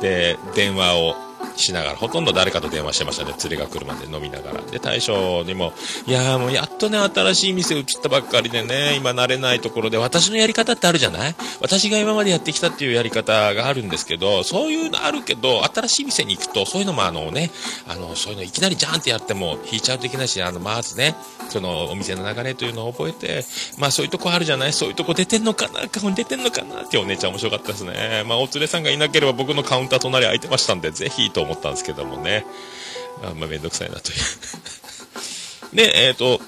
[0.00, 1.14] で電話を
[1.56, 3.34] しながらほとんど誰かと電話してましたね。
[3.42, 4.62] 連れが来るまで飲みながら。
[4.62, 5.72] で大将にも
[6.06, 11.34] 「いやーもうやっとね新しい店移ったばっかりでね今慣れないところで私のやり方ってあるじゃない？
[11.60, 17.50] 私が今までやってきたっていうやり方があるんですけどそういうのあるけど新しい店に行くとそういうのもあのね
[17.88, 21.14] あのそういうのいきなりジャーンってやっても引いちゃうといけないしあのまずね
[21.48, 23.44] そのお店の流れというのを覚えて
[23.78, 24.72] まあそういうとこあるじゃない？
[24.72, 25.88] そういうとこ出てんのかな？
[25.88, 26.82] 顔に出てんのかな？
[26.82, 28.24] ってお姉ちゃん面白かったですね。
[28.26, 32.46] まあお連れさんがいなければ僕のカウンター隣空いてましたんでぜひと思ったんですけどもね。
[33.22, 34.16] あんまあめんどくさいなという。
[35.76, 36.40] でえっ、と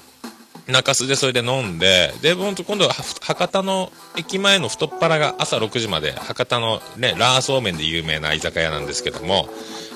[0.67, 9.47] 中洲でそれで飲んで、で、ほんと今度はは博多の駅前の太っ腹が朝6時まで、博多のね、ラーそうめんで有名な居酒屋なんですけども、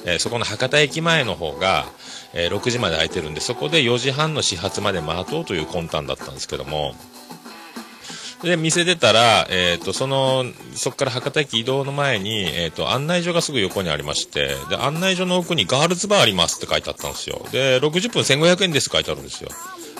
[0.06, 1.86] えーそこの博多駅前の方が、
[2.34, 6.94] えー6時まで空いてるんで、そこで4時半の始発まで待とうという魂胆だったんですけども、
[8.44, 17.46] で、店出たら、えっ、と、その、そこから博多駅移動の前に、えっ、と、案内所がすぐ横にありまして、で、案内所の奥にガールズバーありますって書いてあったんですよ。
[17.52, 19.50] で、60分1500円ですって書いてあるんですよ。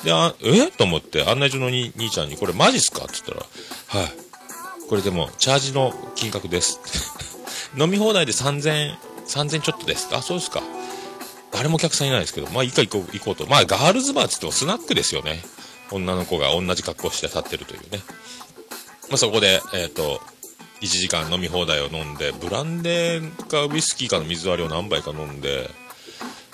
[0.06, 0.72] で、あえ？
[0.72, 3.04] と思って、案内所の兄ちゃんに、これマジっすか？
[3.04, 3.40] って言っ
[3.90, 4.12] たら、はい。
[4.88, 6.80] これでも、チャージの金額です。
[7.78, 8.96] 飲み放題で3000、
[9.28, 10.08] 3000ちょっとです。
[10.14, 10.64] あ、そうですか。
[11.52, 13.46] 誰もお客さんいないですけど、まあ、いいか行こう、行こうと。
[13.48, 15.44] まあ、ガールズバーって言ってもスナックですよね。
[15.92, 18.00] 女の子が同じ格好して立ってるというね。
[19.10, 20.22] まあ、そこで、えっ、と、
[20.82, 25.70] 1時間飲み放題を飲んで、ブランデーかウイスキーかの水割りを何杯か飲んで、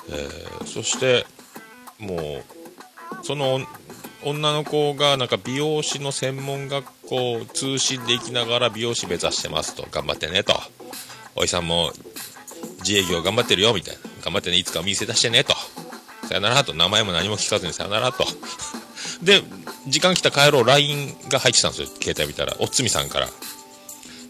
[0.09, 1.25] えーそして、
[1.99, 3.59] もう、その
[4.23, 9.87] 女の子がなんか美容師の専門学校通信で行きながら美容師目指してますと。
[9.91, 10.53] 頑張ってねと。
[11.35, 11.91] おいさんも
[12.79, 14.01] 自営業頑張ってるよみたいな。
[14.23, 15.53] 頑張ってねいつかお店出してねと。
[16.27, 16.73] さよならと。
[16.73, 18.25] 名前も何も聞かずにさよならと。
[19.25, 19.41] で、
[19.87, 22.55] 時間来た帰ろう、LINE が入ってたんですよ、携帯見たら。
[22.59, 23.27] おつみさんから。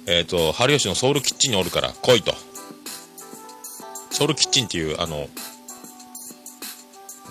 [0.08, 2.34] えっ、と、春吉のソウルキッチンにおるから来いと。
[4.12, 5.28] ソウルキッチンっていう、あの、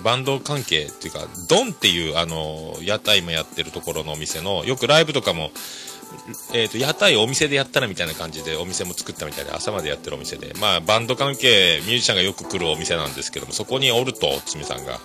[0.02, 5.50] バンド関係っていうか、ドンっていう、あの、屋台もやってるところのお店の、よくライブとかも、
[6.52, 15.00] えっ、と、屋台お店でやったらみたいな感じで、お店も作ったみたいで、朝までやってるお店で、まあ、バンド関係、ミュージシャンがよく来るお店なんですけども、そこにおると、つみさんが。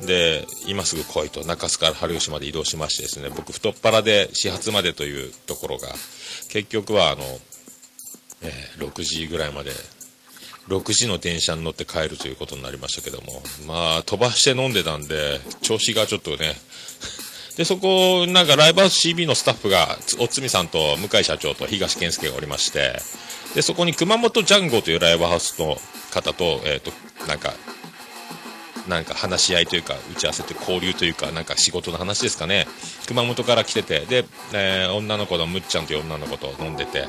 [0.00, 5.88] で、今すぐ来いと、中洲から春吉まで移動しましてですね、僕、太っ腹で始発までというところが、
[6.50, 7.22] 結局は、あの、
[8.42, 9.72] えー6時ぐらいまで、
[10.68, 16.54] 6時の電車に乗って帰るということになりましたけども、まあ、飛ばして飲んでたんで、調子がちょっとね、
[17.56, 23.00] で、そこ、なんかライブハウス CB のスタッフが、おつみさんと向井社長と東健介がおりまして、
[23.54, 25.80] で、そこに熊本ジャンゴというライブハウスの
[26.12, 26.92] 方と、えっ、と、
[27.26, 27.54] なんか、
[28.88, 32.66] なんか話し合いというか、打ち合わせと交流というか、なんか仕事の話ですかね。
[33.06, 37.06] 熊本から来てて、で、えー女の子のむっちゃんという女の子と飲んでて、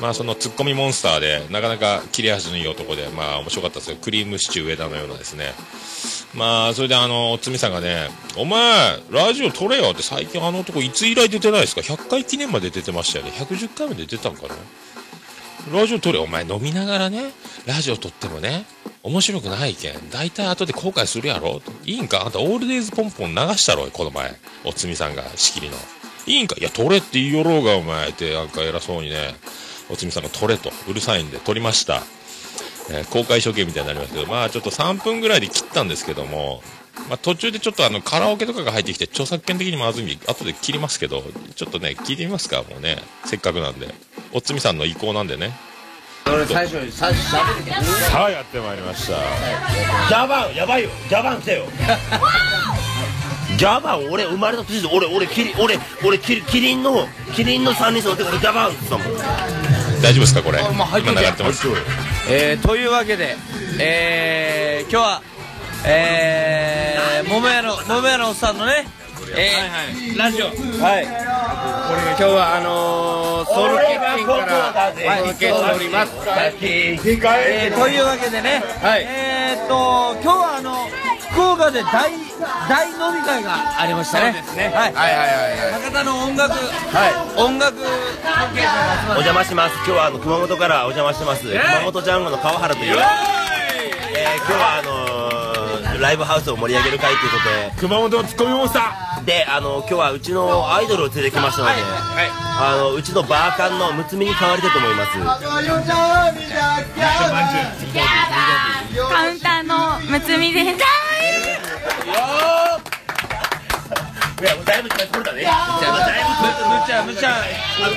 [0.00, 3.96] まあそのツッコミモンスターで、なかなか切れ味のいい男で、まあ面白かったですよ。
[3.96, 5.52] クリームシチュー上田のようなですね。
[6.34, 13.30] まあ、それであの、おつみさんがね、お前、ラジオ撮れよって最近あの男いつ以来出てないですか ?100 回記念まで出てましたよね。
[13.30, 14.54] 110回まで出たんかな？
[15.72, 16.18] ラジオ撮れ。
[16.18, 17.32] お前飲みながらね、
[17.66, 18.64] ラジオ撮ってもね、
[19.02, 20.10] 面白くないけん。
[20.10, 22.24] 大体後で後悔するやろいいんか？
[22.24, 24.32] あんたオールデイズポンポン流したろこの前。
[24.64, 25.76] おつみさんが仕切りの。
[26.26, 26.56] いいんか？
[26.58, 29.34] いや、撮れって言いよろうが、お前って、なんか偉そうにね、
[29.90, 32.02] おつみさんが撮れと、うるさいんで撮りました。
[32.90, 36.62] えー公開処刑みたいになりますけど、まあちょっと3分ぐらいで切ったんですけども、
[37.08, 41.22] まあ途中でちょっとあのカラオケとかが入ってきて、著作権的にまずいんで、後で切りますけど、
[41.54, 43.94] ちょっとね、聞いてみますか、もうね、せっかくなんで。
[44.32, 45.52] おつみさんの意向なんでね。
[46.26, 47.76] 俺最初に最初喋るけど
[48.10, 49.12] さあやってまいりました。
[50.08, 51.64] ジャバンやばいよジャバン来たよ
[53.56, 60.60] ジャバン俺生まれた年で俺俺キリ俺俺キリキリンのキリンの3人乗って俺ジャバンって言ってたもん大丈夫ですか、これ？
[60.72, 61.68] まあ今流れてます。
[62.28, 63.36] えー、というわけで、
[63.78, 65.22] えー、今日は、
[65.88, 68.88] えー、桃屋の、桃屋のおっさんのね、
[69.36, 76.12] えーラジオ、はい、今日はあのー、ソウルキッチンからお届けしております。
[76.26, 80.88] えー、というわけでね、えーっと、今日はあの、
[81.30, 82.10] 福岡で大、
[82.68, 84.32] 大飲み会がありましたね。
[84.32, 84.64] そうですね。
[84.74, 84.92] はい。
[84.94, 86.52] はいはいはい、博多の音楽、
[87.36, 87.76] 音楽
[88.24, 89.74] 関係者が集まお邪魔します。
[89.76, 91.42] 今日はあの熊本からお邪魔してます。
[91.46, 92.96] 熊本ジャンゴの川原という、えー
[94.38, 95.35] 今日はあのー
[96.00, 97.72] ライブハウスを盛り上げる会ということで。
[97.80, 98.92] 熊本のツッコミモンスタ
[99.24, 101.74] であの今日はうちのアイドルを連れてきましたので、
[102.58, 105.12] あのうちのバーカンのむつみに変わりたいと思います。
[105.12, 105.18] カ
[109.28, 110.66] ウンターのむつみです。
[114.38, 115.46] いやだいぶ取れたね。
[115.46, 117.32] むちゃむちゃ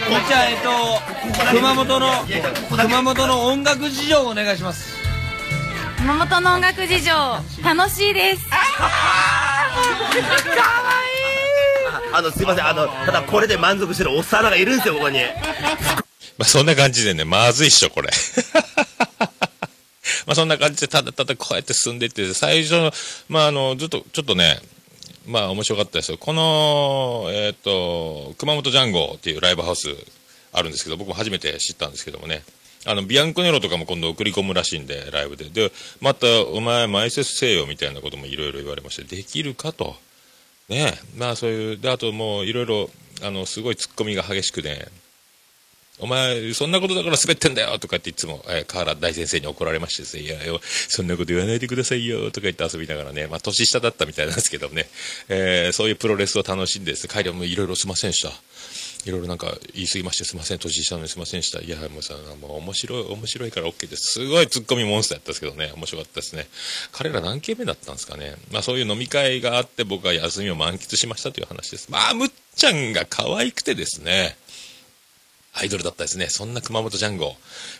[0.09, 0.69] むちゃえっと
[1.51, 2.09] 熊本の
[2.69, 4.98] 熊本の音楽事情をお願いします
[5.99, 7.11] 熊本の音楽事情
[7.63, 8.41] 楽しいです
[12.11, 15.19] あのすいませんあのただこれで満足してるおっさんがいるんですよここに
[16.39, 18.09] まあそんな感じでね、まずいっしょ、これ。
[20.25, 22.93] まあそんな感じで、ただただこうやって進んでいって、最初の、
[23.27, 24.61] まああの、ずっと、ちょっとね、
[25.25, 26.17] まあ面白かったですよ。
[26.17, 29.93] この、えっ、と、熊本ジャンゴっていうライブハウス
[30.53, 32.43] あるんですけど、僕も初めて知ったんですけどもね。
[32.85, 35.45] あの、ビアンコネロとかも今度送り込むらしいんで、ライブで。
[35.45, 39.95] で、また、お前、前説せよみたいなこともいろいろ言われまして、できるかと。
[40.69, 42.89] ねまあそういう、で、あともういろいろ、
[43.21, 44.87] あの、すごい突っ込みが激しくね、
[46.01, 50.37] お前、そんなことだから滑ってんだよとかっていつも、えー河原大先生に怒られましてですね、いや、
[50.87, 54.87] そんなこと言わないでくださいよとか言って遊びながらね、まあ年下だったみたいなんですけどね、
[55.27, 58.31] えーそういうプロレスを楽しんでですね、帰りもいろいろすませんでした。
[59.05, 61.61] いろいろなんか言い過ぎましてすいません、年下のにすいませんでした。
[61.61, 64.19] いや、もうさ、もう面白い、面白いから OK です。
[64.19, 66.47] すごいツッコミモンスターやったんですけどね、面白かったですね。
[66.91, 68.35] 彼ら何件目だったんですかね。
[68.51, 71.89] まあそういう飲み会があって僕は休みを満喫しましたという話です。
[71.89, 74.37] まあ、むっちゃんが可愛くてですね、
[75.53, 76.27] アイドルだったですね。
[76.27, 77.35] そんな熊本ジャンゴ。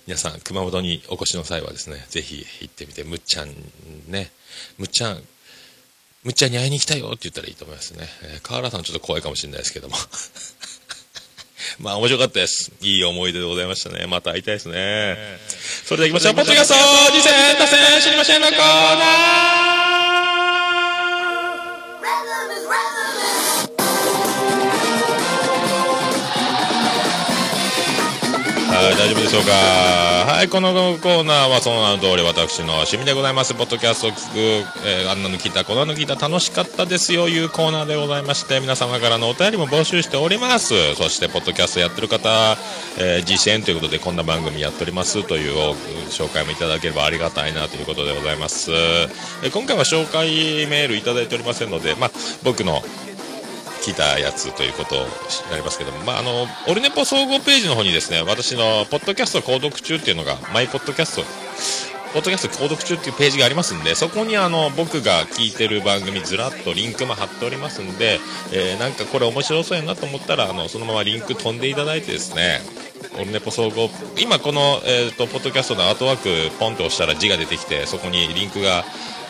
[0.07, 3.53] 皆さん、熊本にお越しの際はですね、ぜひ行ってみて、むっちゃん
[4.07, 4.32] ね、
[4.78, 5.24] むっちゃん、
[6.24, 8.07] むっちゃんに会いに来たいよって言ったらいいと思いますね。
[8.24, 9.95] えー河原さんちょっと怖いかもしれないですけども。
[11.78, 12.72] まあ面白かったです。
[12.82, 14.07] いい思い出でございましたね。
[14.07, 15.17] また会いたいですね。
[15.86, 16.36] それでは行きましょう。
[16.36, 16.74] ポッドキャスト、
[17.11, 19.89] 次戦、多戦、知りませんのコーナー
[28.80, 29.52] は大丈夫でしょうか？
[29.52, 33.54] はい、このコーナーはその名の通り私の趣味でございます。
[33.54, 34.40] ポッドキャストを聞く、
[34.88, 40.96] えーあんなの聞いた、こんなの聞いた、楽しかったですよ、いうコーナーでございまして、皆様からのお便りも募集しております。
[40.96, 42.58] そして、ポッドキャストやってる方、
[42.98, 45.76] えー実践ということで、こんな番組やっておりますという
[46.10, 48.72] 紹介もいただければありがたいなということでございます。
[48.72, 52.12] えー今回は紹介メールいただいておりませんので、まあ、
[52.44, 52.84] 僕の
[53.82, 55.02] 聞いたやつということに
[55.52, 61.24] なりますけども、まあ、あの、オルネポ総合ページの方にですね、私のポッドキャスト購読中っていうのが、マイポッドキャスト、
[62.14, 68.20] ポッドキャスト購読中っていうページがありますんで、そこにあの、僕が聞いてる番組ずらっとリンクも貼っておりますんで、
[68.52, 72.62] えーなんかこれ面白そうやなと思ったら、あの、そのままリンク飛んでいただいてですね、
[73.16, 78.86] オルネポ総合、今この、えっ、と、ポッドキャストのアートワークポンと押したら字が出てきて、そこにリンクが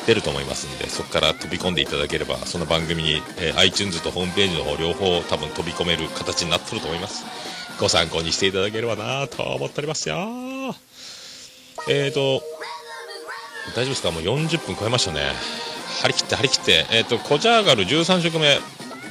[0.07, 7.23] 出ると思いますんで、そこから飛び込んでいただければ、その番組に、えー iTunes とホームページの方両方多分飛び込める形になってると思います。
[7.79, 10.17] ご参考にしていただければなと思っておりますよ。
[11.87, 12.41] えーと、
[13.75, 14.11] 大丈夫ですか？
[14.11, 15.21] もう40分超えましたね。
[16.01, 16.85] 張り切って張り切って。
[16.91, 18.59] えっ、と、コジャーガル13色目。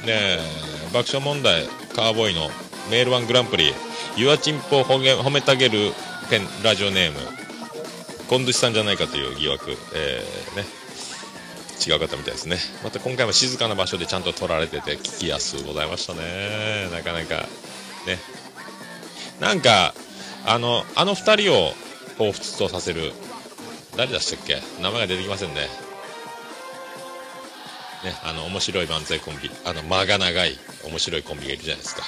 [0.05, 0.39] ね
[0.93, 2.49] 爆笑問題、カーボーイの
[2.89, 3.73] メールワングランプリ、
[4.15, 5.91] ユアチンポを褒めたげる
[6.29, 7.19] ペン、ラジオネーム、
[8.27, 10.65] コンドゥシさんじゃないかという疑惑、えーね、
[11.85, 12.57] 違う方みたいですね。
[12.83, 16.89] また今回も静かな場所でちゃんと撮られてて聞きやすございましたね。
[16.91, 17.47] なかなか、
[18.05, 18.19] ね。
[19.39, 19.93] なんか、
[20.45, 21.73] あの、あの二人を
[22.17, 23.13] 彷彿とさせる、
[23.95, 24.61] 誰でしたっけ？
[24.81, 25.61] 名前が出てきませんね。
[28.03, 32.03] ね、あの、面白い漫才コンビ、あの、間が長い面白いコンビがいるじゃないですか。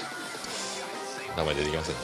[1.37, 2.01] 名前出てきませんね。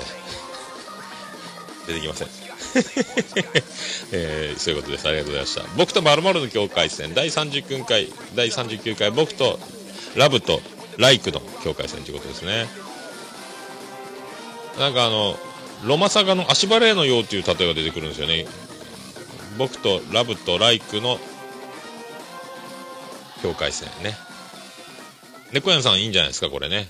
[1.87, 2.46] 出てきません。
[4.11, 5.07] えーそういうことです。
[5.07, 5.63] ありがとうございました。
[5.75, 9.59] 僕と〇〇の境界線、第39回、第39回、僕と
[10.15, 10.61] ラブと
[10.97, 12.67] ライクの境界線ということですね。
[14.79, 15.37] なんかあの、
[15.83, 18.45] ロマサガの足バレーのようという例えが出てくるんですよね。
[19.57, 21.19] 僕とラブとライクの
[23.41, 24.17] 境界線ね。
[25.51, 26.89] 猫屋さんいいんじゃないですか、これね。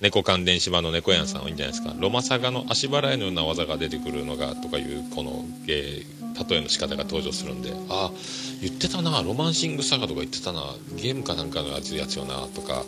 [0.00, 1.94] 猫関電芝の猫屋さんはいいんじゃないですか。
[1.98, 6.16] ロマサガの足払いのような技が出てくるのが、とかいう、この、えー
[6.48, 8.12] 例えの仕方が登場するんで、ああ、
[8.60, 12.84] 言ってたな、ロマンシングサガとか言ってたな、ゲームかなんかのやつやつよな、とか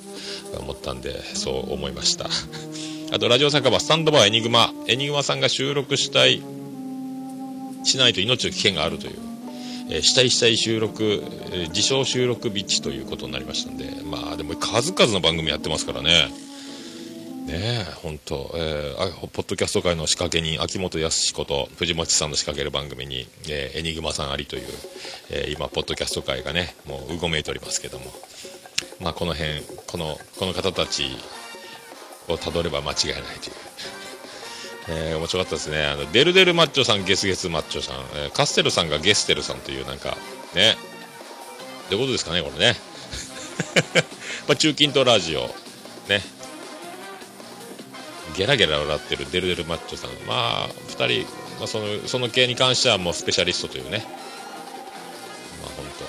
[0.59, 2.29] 思ったんで、そう思いました。
[3.11, 4.75] あと、ラジオ酒場、スタンドバーエニグマ。
[4.87, 6.43] エニグマさんが収録したい、
[7.85, 9.15] しないと命の危険があるという。
[9.91, 16.29] えー、したいしたい収録、えー自称収録ビッチということになりましたんで、まあでも数々の番組やってますからね。
[17.49, 24.62] ねえ、本当えーポッドキャスト界の仕掛け人、秋元康こと藤本さんの仕掛ける番組に、えーエニグマさんありという、
[25.30, 28.05] えー今、ポッドキャスト界がね、もううごめいておりますけども、
[29.01, 31.07] まあこの辺、この、この方たち
[32.28, 33.55] をたどれば間違いないという。
[35.11, 35.86] えー面白かったですね。
[35.86, 40.18] あの、デルデルマッチョさん、ゲスゲスマッチョさん、えーカステルさんがゲステルさんというなんか、
[40.55, 40.76] ね、
[41.88, 42.76] どういうことですかね、これね。
[44.46, 45.49] まあ、中近東ラジオ、
[46.09, 46.22] ね。
[48.39, 50.11] ゲラゲラ笑ってるデルデルマッチョさん。
[50.28, 51.26] まあ、二人、
[51.59, 53.99] まあ、その、その系に関してはもうスペシャリストというね。
[53.99, 56.05] まあ、本当。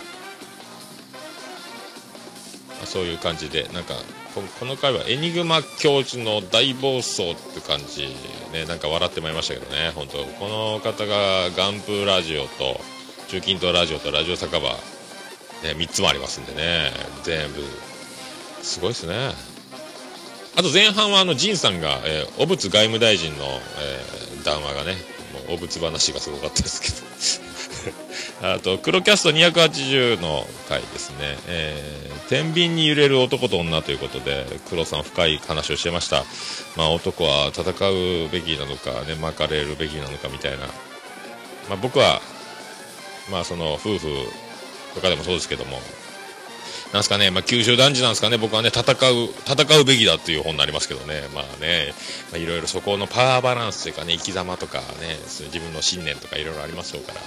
[2.75, 3.95] まあ、そういう感じで、なんか、
[4.35, 8.15] ここの回はエニグマ教授の大暴走って感じ
[8.53, 12.79] ね、なんか笑ってまいりましたけどね、本当この方がガンプラジオと、
[13.29, 14.77] 中近東ラジオとラジオ酒場、ね、
[15.63, 16.91] 3つもありますんでね、
[17.23, 17.63] 全部、
[18.61, 19.48] すごいですね。
[20.59, 24.95] あと前半はあの、ジンさんが、えー、汚物外務大臣の、えー談話がね、
[25.47, 26.95] もう汚物話がすごかったですけど。
[28.55, 31.37] あと、黒キャスト280の回ですね。
[31.47, 36.25] えー、天秤に揺れる男と女ということで、黒さん深い話をしてました。
[36.75, 40.57] まあ、男は戦うべきなのか、ね、巻かれるべきなのかみたいな。
[41.69, 42.21] まあ、僕は、
[43.29, 44.07] まあ、その、夫婦
[44.95, 45.81] とかでもそうですけども、
[46.93, 51.93] なんすかね、まあ、九州男児なんですかね、僕はね、戦う、戦うべきだっていう本になりますけどね、まあね、
[52.31, 54.85] まあ、いろいろそこのパワーバランスというかね、生き様とかね、
[55.27, 57.21] 自分の信念とかいろいろありますよから、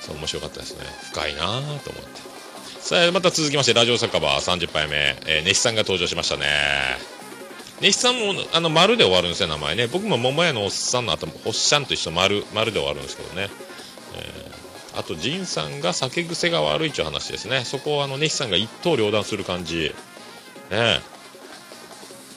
[0.00, 0.84] そう面白かったですね。
[1.12, 2.34] 深いなぁと思って。
[2.80, 6.46] さあ、また続きまして、ラジオ酒場30杯目、えー、ネシさんが登場しましたね。
[7.82, 9.86] ネシさんも、あの、丸で終わるんですよ、名前ね。
[9.86, 13.50] 僕も桃屋のおっさんの後も、おっしゃんと一緒丸、丸で終わるんですけどね。
[14.16, 14.43] えー
[14.96, 17.64] あと、ジンさんが酒癖が悪いという話ですね。
[17.64, 19.94] そこをあの、ネシさんが一刀両断する感じ。
[20.70, 21.00] ね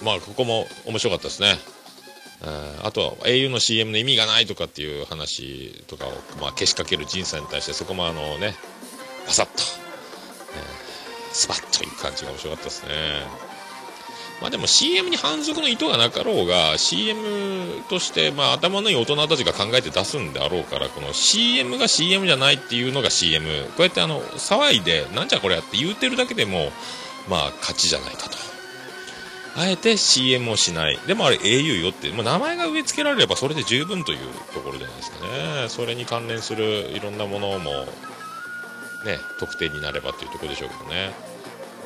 [0.03, 1.58] まあ、ここも面白かったですね。
[2.84, 8.53] あとは au の CM の意味がないとかっていう話とかを、まあ、けしかけるジンさんに対してそこもあのね
[9.26, 9.51] パサッと、
[10.55, 10.88] えー
[11.38, 12.89] スパッという感じが面白かったですね
[14.42, 26.72] まあでも CM に反則の意図がなかろうが CM としてまあ頭のいい大人たちが考えて出すんであろうからこの CM が CM じゃないっていうのが CM こうやってあの騒いでなんじゃこれやって言うてるだけでも
[27.28, 28.38] まあ勝ちじゃないかと。
[29.60, 31.00] あえて CM をしない。
[31.08, 34.20] でもあれ au よってもう名前が植え付けられればそれで十分という
[34.54, 35.68] ところじゃないですかね。
[35.70, 37.72] それに関連するいろんなものも
[39.04, 41.12] ね特定になればというところでしょうけどね。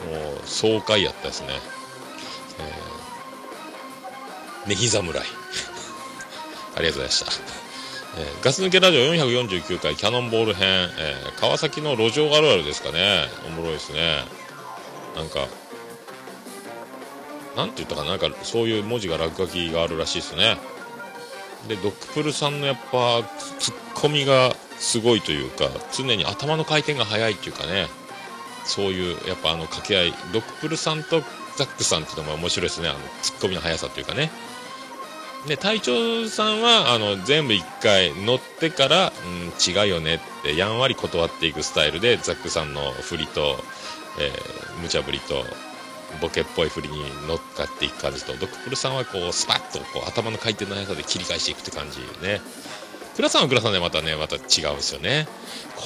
[0.05, 1.80] もう爽快やったですね。
[2.61, 5.25] えー、ネギ侍。
[6.75, 7.31] ありがとうございました、
[8.17, 13.29] えーガス抜けラジオ449回キャノンボール編、えー川崎の路上あるあるですかね。
[13.47, 14.23] おもろいですね。
[15.15, 15.47] なんか
[17.55, 18.11] なんて言ったかな。
[18.11, 20.57] なんかそういう文字が落書きがあるらしいですね。
[21.67, 23.23] でドックプルさんのやっぱ
[23.59, 27.87] ツッコミがすごいというか常に頭の回転が速いっていうかね。
[28.65, 30.13] そういうやっぱあの掛け合い。
[30.31, 31.23] ドックプルさんと
[31.57, 32.89] ザックさんっていうのも面白いですね。
[32.89, 34.31] あのツッコミの速さというかね。
[35.47, 43.57] で隊長さんはあの全部1回乗ってから、うん、違うよねってやんわり断っていくスタイルでザックさんの振りと、
[44.19, 45.43] えー無茶ぶりと
[46.21, 52.41] ボケっぽい振りに乗っかっていく感じとドクプルさんはこうスパッとこう頭の回転の速さで切り返していくって感じね。
[53.15, 55.27] 倉さんは倉さんでまたねまた違うんですよね。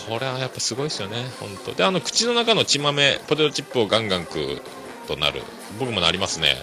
[0.07, 1.73] これはやっぱすごいですよね本当。
[1.73, 4.61] であの口の中の血豆ポテトチップをガンガン食う
[5.05, 5.41] となる。
[5.79, 6.55] 僕もなりますね。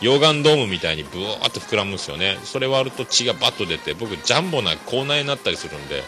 [0.00, 2.38] 溶岩ドームみたいにブワーっと膨らむんですよね。
[2.44, 6.02] それ割ると血がバッと出て僕ジャンボな口内になったりするんで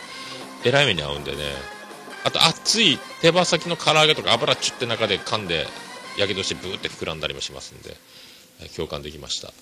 [0.64, 1.38] えらい目に遭うんでね。
[2.24, 5.66] あと熱い手羽先の唐揚げとか油チュって中で噛んで
[6.18, 7.96] やけどしてブーって膨らんだりもしますんで
[8.76, 9.52] 共感できました。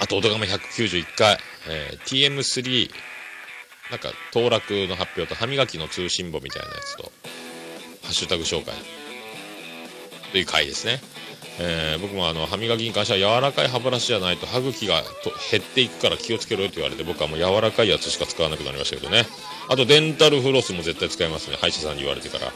[0.00, 1.38] あと、おとがめ191回、
[1.68, 2.90] えー TM3、
[3.90, 7.12] なんか、当落の発表と歯磨きの通信簿みたいなやつと、
[8.02, 8.74] ハッシュタグ紹介。
[10.34, 10.98] という回ですね。
[11.60, 19.26] えー僕もあの歯磨きに関しては柔らかい歯ブラシじゃないと歯茎がと減っていくから気をつけろよって言われて僕はもう柔らかいやつしか使わなくなりましたけどね。
[19.70, 21.56] あとデンタルフロスも絶対使いますね。
[21.60, 22.50] 歯医者さんに言われてから。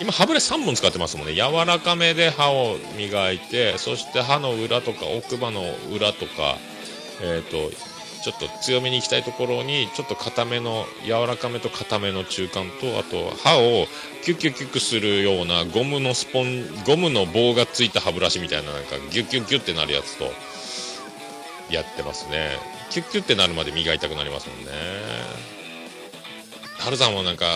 [0.00, 1.34] 今歯ブラシ3本使ってますもんね。
[1.34, 5.62] 柔らかめで歯を磨いてそして歯の裏とか奥歯の
[5.92, 6.56] 裏とか
[7.20, 7.72] えっ、と
[8.22, 13.86] ちょっと強めに行きたいところにちょっと硬めの柔らかめと硬めの中間とあと歯を
[14.24, 20.24] キュッキュッキュッするようなゴムのスポンゴムの棒がついた歯ブラシみたいななんかギュッギュッギュッってなるやつと
[21.70, 22.50] やってますね。
[22.90, 24.72] キュッキュッってなるまで磨いたくなりますもんね
[26.80, 27.46] 春さんもなんか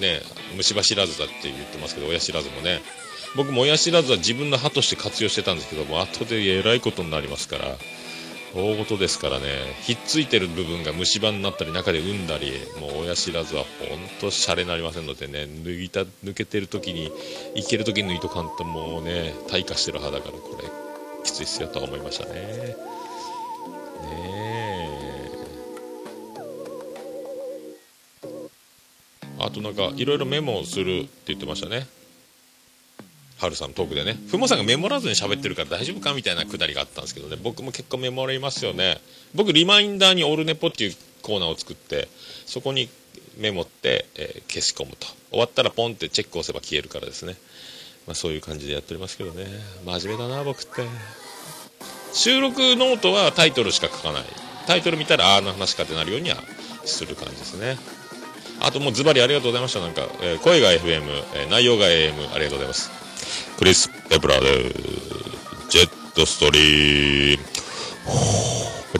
[0.00, 0.20] ね
[0.54, 2.80] 虫歯知らずだって言ってますけど親知らずもね
[3.34, 7.76] 僕も親知らずは自分の歯として活用してたんですけども後でえらいことになりますから。
[8.54, 9.46] 大事ですからね。
[9.80, 15.44] ひっついてる部分が虫歯になったり中で産んだりもう親知らずはほんとシャレになりませんのでね。
[15.44, 17.10] 抜いた抜けてる時に
[17.54, 20.68] いける時に抜いとかんともうね退化してる歯だからこれ
[21.24, 22.32] きついっすよとは思いましたね。
[22.32, 22.76] ね
[24.08, 25.22] え。
[29.38, 31.86] あとなんかいろいろメモをするって言ってましたね。
[33.42, 39.00] ハルさんのトークでねふもさんがメモらずに喋ってるから大丈夫かみたいなくだりがあったんですけどね僕も結構メモりますよね。
[39.34, 42.08] 僕リマインダーにオルネポっていうコーナーを作って
[42.46, 42.88] そこに
[43.38, 45.06] メモって、えー消し込むと。
[45.30, 47.36] 終わったらポンってチェック押せば消えるからですね、
[48.06, 49.46] まあ、そういう感じでやっておりますけどね。
[49.86, 50.82] 真面目だな僕って。
[52.12, 54.24] 収録ノートはタイトルしか書かない。
[54.66, 56.36] タイトル見たらああの話かってなるようには
[56.84, 57.78] する感じですね。
[58.60, 59.80] あともうズバリありがとうございました。
[59.80, 61.02] なんか、えー声が FM、
[61.34, 63.01] えー内容が AM ありがとうございます。
[63.58, 64.74] クリス・ペプラーで
[65.68, 67.44] ジェットストリーム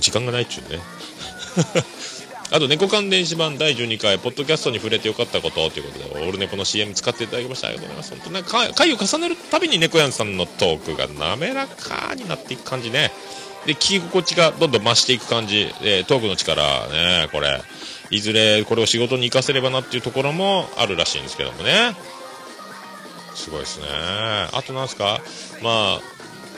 [0.00, 0.80] 時間がないっちゅうね
[2.52, 7.68] あと、猫缶電子版第12回、ポッドキャストに触れてよかったことということで、オールネポの CM 使っていただきました。
[7.68, 8.24] ありがとうございます。
[8.30, 13.10] 本当ね、回を重ねるたびに猫やんさんのトークが滑らかになっていく感じね。
[13.64, 15.72] で、聞き心地がどんどん増していく感じ。
[15.82, 17.62] で、トークの力ね、これ。
[18.10, 21.94] いずれこれを仕事に活かせればなっていうところもあるらしいんですけどもね。
[23.34, 23.86] すごいですね。
[23.90, 25.20] あとなんですか？
[25.62, 26.00] まあ、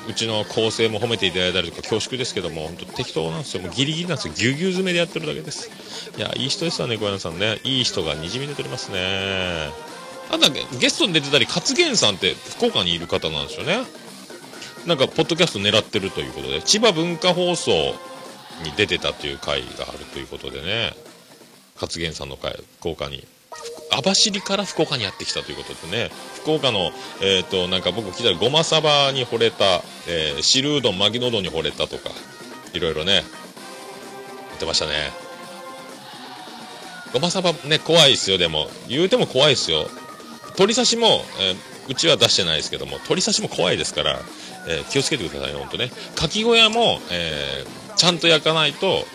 [0.08, 3.62] うちの構成も褒めていただいたりとか恐縮ですけども、本当適当なんですよ。
[3.62, 4.34] もうギリギリなんですよ。
[4.36, 5.70] ぎゅうぎゅう詰めでやってるだけです。
[6.16, 7.58] いや、いい人ですわね、小柳さんね。
[7.64, 9.70] いい人がにじみ出ておりますね。
[10.30, 13.84] あとゲストに出てたり、勝元さんって福岡にいる方なんですよね。
[14.86, 17.72] なんか、ポッドキャスト狙ってるということで、千葉文化放送
[18.62, 20.92] に出てたという回があるということでね、
[21.80, 23.26] 勝元さんの回、福岡に。
[23.90, 26.10] 網走から福岡にやってきたということでね、
[26.45, 26.92] 福岡の、
[27.22, 32.11] えっ、と、なんか僕聞いたら、ごまさばに惚れた、えー、汁うどん、巻きのどに惚れたとか、
[32.74, 33.24] いろいろね、
[34.49, 35.11] 言ってましたね。
[37.14, 38.68] ごまさばね、怖いですよ、でも。
[38.88, 39.88] 言うても怖いですよ。
[40.57, 44.18] 鳥刺しも、えーうちは出してないですけども、鳥刺しも怖いですから、
[44.68, 45.90] えー気をつけてください、ほんとね。
[46.14, 49.07] かき小屋も、えーちゃんと焼かないと、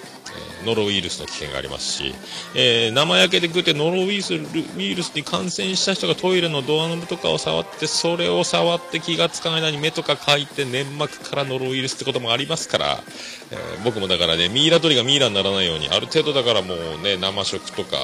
[0.65, 2.13] ノロウイルスの危険がありますし、
[2.55, 4.37] えー生焼けで食ってノロウイルスウ
[4.77, 13.03] イルスに感染した人がトイレのドアノブとかを触って、それを触って気がつかない間に目とかかいて粘膜からノロウイルスってこともありますから、
[13.51, 17.97] えー僕もだからね、ミイラ取りがミイラにならないように、ある程度だからもうね、生食とか、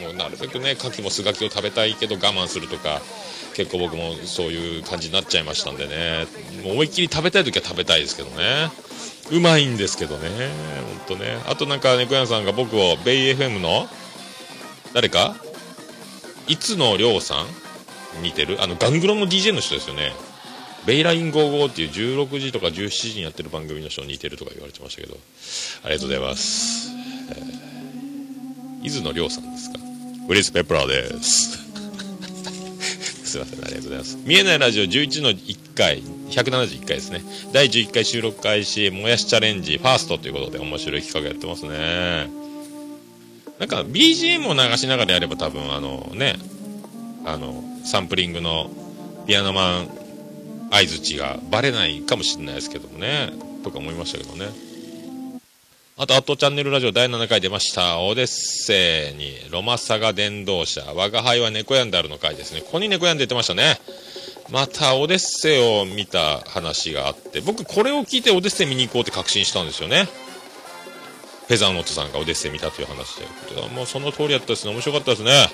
[0.00, 3.00] もうなるべくね、牡蠣もスガキを食べたいけど我慢するとか、
[3.54, 6.26] 結構僕もそういう感じになっちゃいましたんでね、
[6.64, 8.70] 思いっきり食べたい時は食べたいですけどね。
[9.32, 10.28] うまいんですけどね、
[11.08, 11.38] ほんとね。
[11.46, 13.88] あとなんか、猫屋さんが僕を、ベイ FM の、
[14.92, 15.36] 誰か？
[16.46, 18.62] いつのりょうさん似てる？
[18.62, 20.12] あの、ガングロの DJ の人ですよね。
[20.86, 25.18] ベイライン55っていう16時とか17時にやってる番組の人似てるとか言われてましたけど、
[25.82, 26.88] ありがとうございます。
[27.30, 29.80] えー、伊豆のりょうさんですか？
[30.28, 31.65] ウリス・ペプラーです。
[33.44, 34.18] すいません、ありがとうございます。
[34.24, 37.22] 見えないラジオ11の1回、171回ですね。
[37.52, 42.28] 第11回収録開始、もやしチャレンジ、ファーストということで面白い企画やってますね。
[43.58, 46.36] なんか BGM を流しながらやれば多分あのね、
[47.24, 48.70] あの、サンプリングの
[49.26, 49.88] ピアノマン
[50.70, 53.32] 相づちがバレないかもしれないですけどもね、
[53.64, 54.46] とか思いましたけどね。
[55.98, 58.00] あと、アットチャンネルラジオ第7回出ました。
[58.00, 62.60] オデッセイにロマサガ伝道者、我が輩は猫やんであるの回ですね。
[62.60, 63.80] ここに猫やんで出てましたね。
[64.50, 70.06] また、オデッセイを見た話があって、僕これを聞いてオデッセイ見に行こうって確信したんですよね。
[71.48, 73.24] フェザーノートさんがオデッセイ見たという話で。
[73.74, 74.74] もうその通りやったですね。
[74.74, 75.48] 面白かったですね。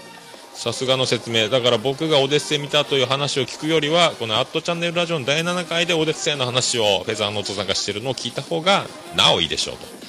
[0.54, 1.50] さすがの説明。
[1.50, 10.01] だから僕がオデッセイ見たという話を聞くよりは、このアットチャンネルラジオの第7回でオデッセイの話をフェザーノートさんがしてるのを聞いた方が、なおいいでしょうと。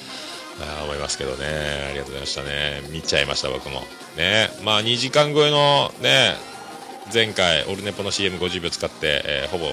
[0.60, 1.46] あ思いますけどね。
[1.90, 2.82] ありがとうございましたね。
[2.90, 3.82] 見ちゃいました、僕も。
[4.16, 4.50] ね。
[4.62, 6.36] まあ、2時間超えのね、
[7.12, 9.66] 前回、オルネポの CM50 秒使って、えーほぼ、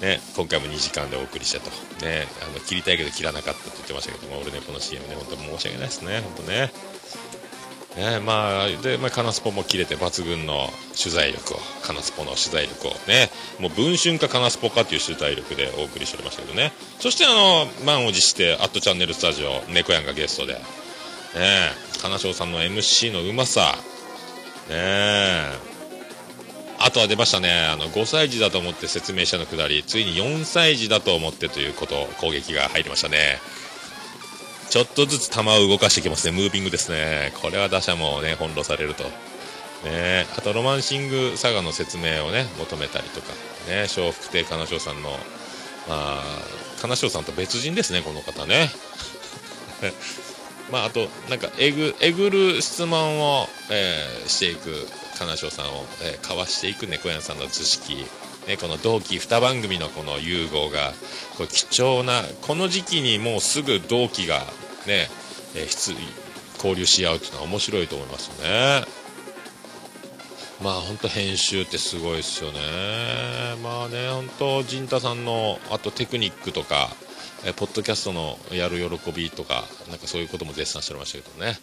[0.00, 1.70] ね、今回も2時間でお送りしたと。
[2.04, 6.72] ね、あの、切りたいけど切らなかったと言ってましたけども、オルネポの CM ね、本当申し訳ないですね、本当ね。
[7.96, 16.72] ね、まあ、で、まあ、カナスポも切れて抜群の取材力を、カナスポの取材力をね、もう文春かカナスポかっていう取材力でお送りしておりましたけどね。
[17.00, 20.60] そしてあの、満を持して、アットチャンネルスタジオ、猫やんがゲストで、ね、
[22.00, 23.76] 金賞さんの MC のうまさ、
[24.68, 25.72] ね。
[26.84, 33.38] あとは出ましたね、あの、5歳児だと思って説明したのくだり、ついに4歳児だと思ってということ、攻撃が入りましたね。
[34.72, 36.34] ちょっとずつ球を動かしてきますね。
[36.34, 37.30] ムービングですね。
[37.42, 39.04] これは打者もね、翻弄されると。
[39.84, 43.34] ねあと、ロマンシングサガの説明をね、求めたりとか、
[43.68, 45.16] ね、笑福亭金賞さんの、ま
[45.90, 46.22] あ、
[46.80, 48.70] 金賞さんと別人ですね、この方ね。
[50.72, 58.06] まあ、あと、なんか、えぐ、えぐる質問を、えーしていく、金賞さんを、えーかわしていく猫やんさんの図式、
[58.46, 60.94] ね、この同期2番組のこの融合が、
[61.36, 64.46] これ貴重な、この時期にもうすぐ同期が
[64.86, 65.08] ね、
[65.54, 65.96] えー
[66.56, 68.84] 交流し合うっていうのは面白いと思いますよね。
[70.62, 72.60] まあ本当編集ってすごいですよね。
[73.64, 76.88] まあね、本当陣太さんの、あとテクニックとか、
[77.44, 81.58] えーポッドキャストのやる喜びとか、なんかそういうことも絶賛しておりましたけどね。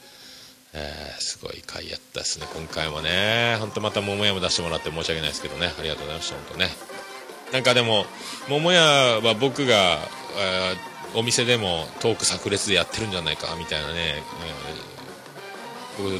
[0.73, 3.55] えーすごい回やったですね、今回もね。
[3.61, 5.71] 本当また桃屋も出してもらって申し訳ないですけどね。
[5.79, 6.69] ありがとうございました、本当ね。
[7.53, 8.05] なんかでも、
[8.49, 9.99] 桃屋は僕が、
[10.37, 13.95] えーお店でもトーク炸裂でやってるんじゃないか、みたいなね。
[13.95, 14.89] えー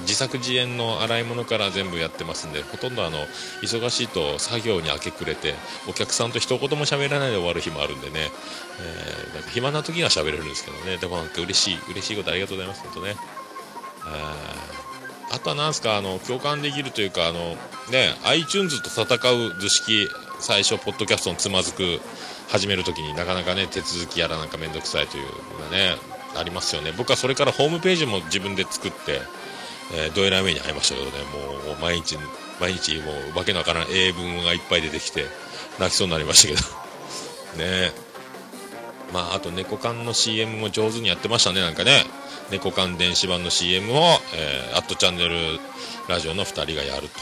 [0.02, 3.18] 自作自演の洗い物から全部やってますんでほとんどあの
[3.62, 5.56] 忙しいと作業に明け暮れて
[5.88, 8.30] お客さんと一言も喋らないで終わる日もあるんでね、
[8.82, 13.16] えーなんか暇な時には喋れるんですけどねでもなんか嬉しい嬉しいことありがとうございます本当ね
[14.08, 14.60] え
[15.32, 17.56] あとはなんすかあの共感できるというかあの
[17.92, 20.10] ね iTunes と戦う図式
[20.40, 22.02] 最初ポッドキャストのつまずく
[22.50, 25.96] 始めるときになかなかね手続きやらなんかめんどくさいというのがね
[26.36, 29.22] ありますよね僕はそれからホームページも自分で作って
[29.92, 31.12] えー、どえらい目に遭いましたけどね、
[31.66, 32.18] もう毎日、
[32.60, 35.26] 毎日もうわけのわからん英文がいっぱい出てきて、
[35.80, 36.70] 泣きそうになりましたけど。
[37.64, 37.92] ね
[39.12, 42.06] まあ、あと猫缶の CM も上手にやってましたね、なんかね。
[42.52, 45.60] 猫缶電子版の CM を、えー、アットチャンネル
[46.08, 47.20] ラジオの2人がやると。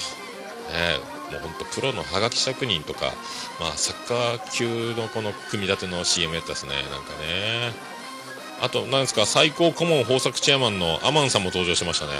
[0.74, 3.14] ねもうほんとプロのハガキ職人とか、
[3.60, 7.74] まあ、サッカー級のこの組み立ての CM やったですね、なんかね。
[8.62, 12.14] あと、なんですか、最高顧問豊作チェアマンのアマンさんも登場しましたね。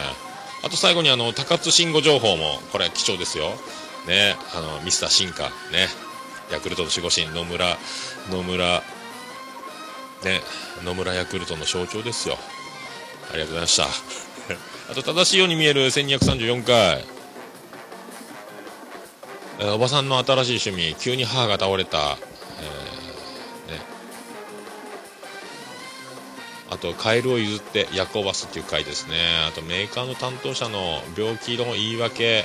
[0.64, 3.52] あと最後にあの、高津慎吾情報も、これ貴重ですよ。
[4.08, 5.88] ね、あの、ミスター進化、ね、
[6.52, 7.78] ヤクルトの守護神、野村、
[8.32, 8.84] 野村、
[10.24, 10.42] ね、
[10.84, 12.38] 野村ヤクルトの象徴ですよ。
[13.32, 13.88] ありがとうございました。
[14.92, 17.17] あと、正しいように見える1234回。
[19.60, 22.18] えーおばさんの新しい趣味急に母が倒れた、えーね、
[26.70, 29.16] あとカエルを譲って夜行バスっていう回ですね。
[29.48, 32.44] あとメーカーの担当者の病気の言い訳。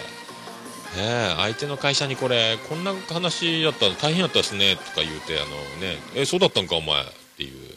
[0.97, 4.77] ねえ相手の会社にこれこんな話だったら大変だったですね。
[4.77, 5.47] とか言うてあの
[5.81, 7.07] ねえそうだったんかお前っ
[7.37, 7.75] ていう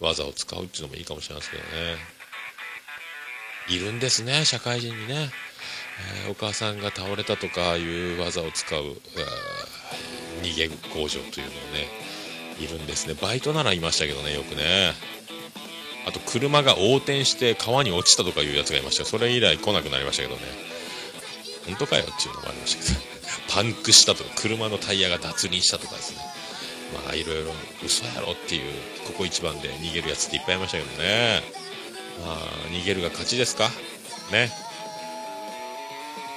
[0.00, 1.96] 技を使うっていうのもいいかもしれないですけどね。
[3.68, 5.30] いるんですね社会人にね、
[6.26, 11.88] えお母さんが倒れたとかいう技を使う、え逃げ工場というのね
[12.60, 13.14] いるんですね。
[13.20, 14.92] バイトならいましたけどねよくね。
[16.06, 19.04] あと車が横転して川に落ちたとかいうやつがいました。
[19.04, 20.42] それ以来来なくなりましたけどね。
[21.66, 23.00] 本当かよっていうのもありましたけど。
[23.54, 26.18] パンクしたとか車のタイヤが脱輪したとかですね。
[27.06, 28.72] まあいろいろ嘘やろっていう
[29.06, 31.42] ここ一番で逃げるやつっていっぱいいましたけどね。
[32.26, 32.36] まあ
[32.70, 33.70] 逃げるが勝ちですか？
[34.32, 34.50] ね。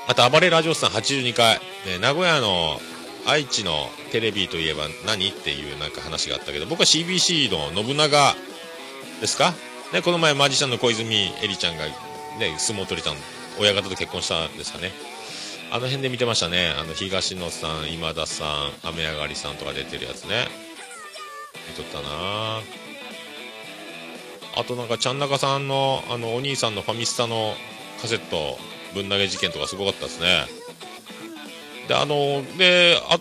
[0.08, 2.80] あと暴れラジオさん82回、ね、名古屋の
[3.28, 3.74] 愛知の
[4.12, 8.36] テレビといえば何っていうなんか話があったけど僕は CBC の信長
[9.20, 9.54] ですか？
[9.94, 13.16] ねこの前マジシャンの小泉エリちゃんがね相撲取りたん
[13.60, 14.92] 親方と結婚したんですかね。
[15.72, 16.72] あの辺で見てましたね。
[16.80, 18.48] あの東野さん今田さん
[18.90, 20.48] 雨上がりさんとか出てるやつね。
[21.68, 22.62] 見とったな。
[24.58, 27.56] あとなんかちゃん中さんのあのお兄さんのファミスタの
[28.02, 28.60] カセット
[28.96, 30.46] ぶん投げ事件とかすごかったですね。
[31.88, 33.20] であのであ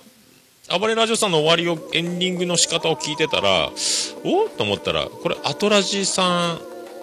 [0.79, 3.71] 暴れラジオさんの終わりをエンディングの仕方を聞いてたら
[4.25, 6.61] おっと思ったらこれアトラジさん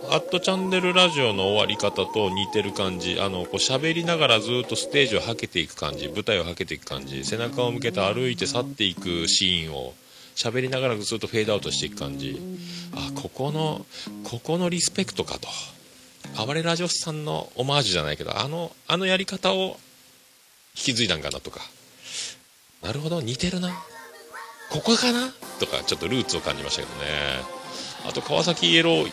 [0.10, 9.94] アットチャンネルラジオの終わり方と似てる感じあのこう喋りながらずっとステージをはけていく感じ舞台をはけていく感じ背中を向けて歩いて去っていくシーンを
[10.36, 12.42] 喋りながらずっとフェードアウトしていく感じ。
[12.96, 13.86] あここの
[14.24, 15.48] ここのリスペクトかと。
[16.46, 19.78] 暴れラジオスさんのオマージュじゃないけどあのあのやり方を
[20.76, 21.60] 引き継いだんかなとか。
[22.82, 23.70] なるほど似てるな。
[24.72, 25.32] ここかな？
[25.60, 27.08] とかちょっとルーツを感じましたけどね。
[28.08, 29.12] あと川崎イエロー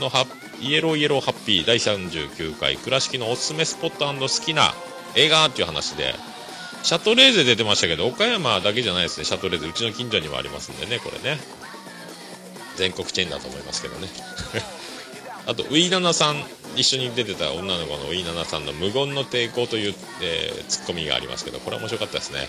[0.00, 0.26] のハ
[0.60, 4.72] イエローイエローハッピー第39回倉敷のおすすめスポット好きな
[5.14, 6.14] 映画っていう話で
[6.82, 9.24] シャトレーゼ出てましたけど岡山だけじゃないですね。
[9.24, 11.38] シャトレーゼうちの近所にもありますんでねこれね。
[12.76, 14.08] 全国チェーンだと思いますけどね。
[15.46, 16.36] あとウイナナさん
[16.76, 22.48] 一緒に出てた女の子のウイナナさんの無言の抵抗という、えーツッコミがありますけどこれ面白かったですね。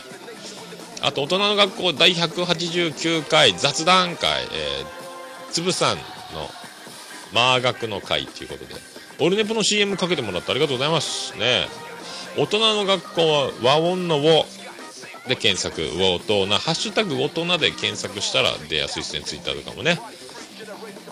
[1.01, 6.01] あと大人の学校第189回雑談会、えー、つぶさんの
[7.33, 8.75] マー学の会ということで
[9.19, 11.67] オルネポの CM かけてもらってありがとうございますね。
[12.37, 14.45] 大人の学校は和音の和
[15.27, 19.99] で検索ウォートーナハッシュタグ大人で検索したら出やすいですねツイッターとかもね。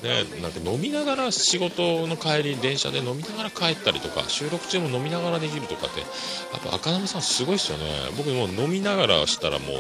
[0.04, 6.06] ねなんか飲みながら仕事の帰り電車で飲みながら帰ったりとか収録中も飲みながらできるとかってや
[6.58, 7.86] っぱ赤波さんすごいですよね。
[8.18, 9.78] 僕もう飲みながらしたらもう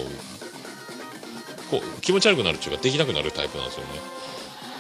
[1.70, 3.90] こう気持ち悪くなるっていうかできなくなるタイプなんですよね。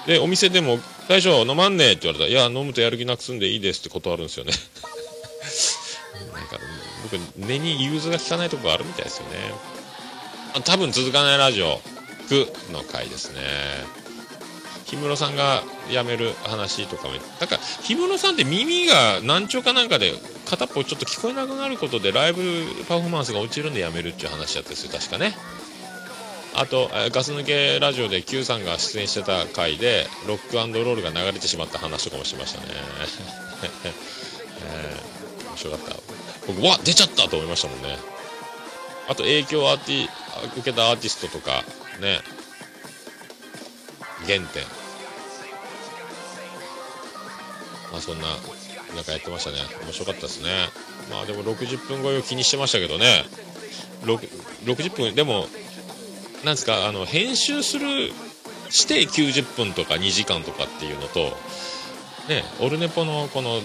[0.08, 4.54] でお店でも「大将飲まんねえ」って言われたら「いや飲むとやる気なくすんでいいです」って断るんですよね。
[6.34, 6.58] なんか
[7.04, 9.54] 僕根に融通が効かないとこがあるみたいですよね。
[10.64, 11.82] 多分続かないラジオ
[12.30, 14.03] 「く」の回ですね。
[14.86, 20.14] 氷室さんが辞める話とかもなんか氷室さんって耳が難聴かなんかで
[20.50, 22.42] 片っぽちょっと聞こえなくなることでライブ
[22.88, 25.36] パフォーマンスが落ちるんで辞めるっていう話だったんですよ確かね。
[26.56, 32.68] あとガス抜けラジオで Q さんが出演してた回でロックロールが流れてしまった話とかもしましたね、
[34.66, 35.14] えー
[35.50, 35.96] 面白かった。
[36.48, 37.98] 僕わ出ちゃったと思いましたもんね。
[39.08, 39.82] あと影響を受
[40.64, 41.64] けたアーティストとか
[42.02, 42.20] ね。
[44.24, 44.63] 原点。
[47.91, 48.28] まあそんな
[48.95, 49.57] なんかやってましたね。
[49.84, 50.49] 面白かったですね。
[51.09, 53.26] まあでも60分超えを気にしてましたけどね。
[54.05, 55.47] 60分でも
[56.43, 58.11] なんですかあの編集する
[58.69, 61.38] して90分とか2時間とかっていうのと
[62.28, 63.61] ねオルネポのこの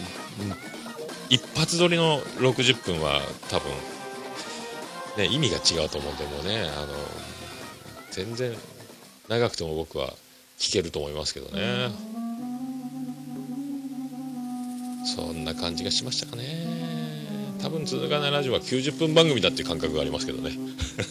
[1.29, 3.71] 一発撮りの60分は多分
[5.17, 6.95] ね意味が違うと思うんでもうねあの
[8.13, 8.53] 全然
[9.29, 10.13] 長くても僕は
[10.59, 11.91] 聞けると思いますけどね。
[15.17, 16.67] そんな感じがしましたかね。
[17.63, 20.53] 多分続かないラジオは90分番組だっていう感覚がありますけどね。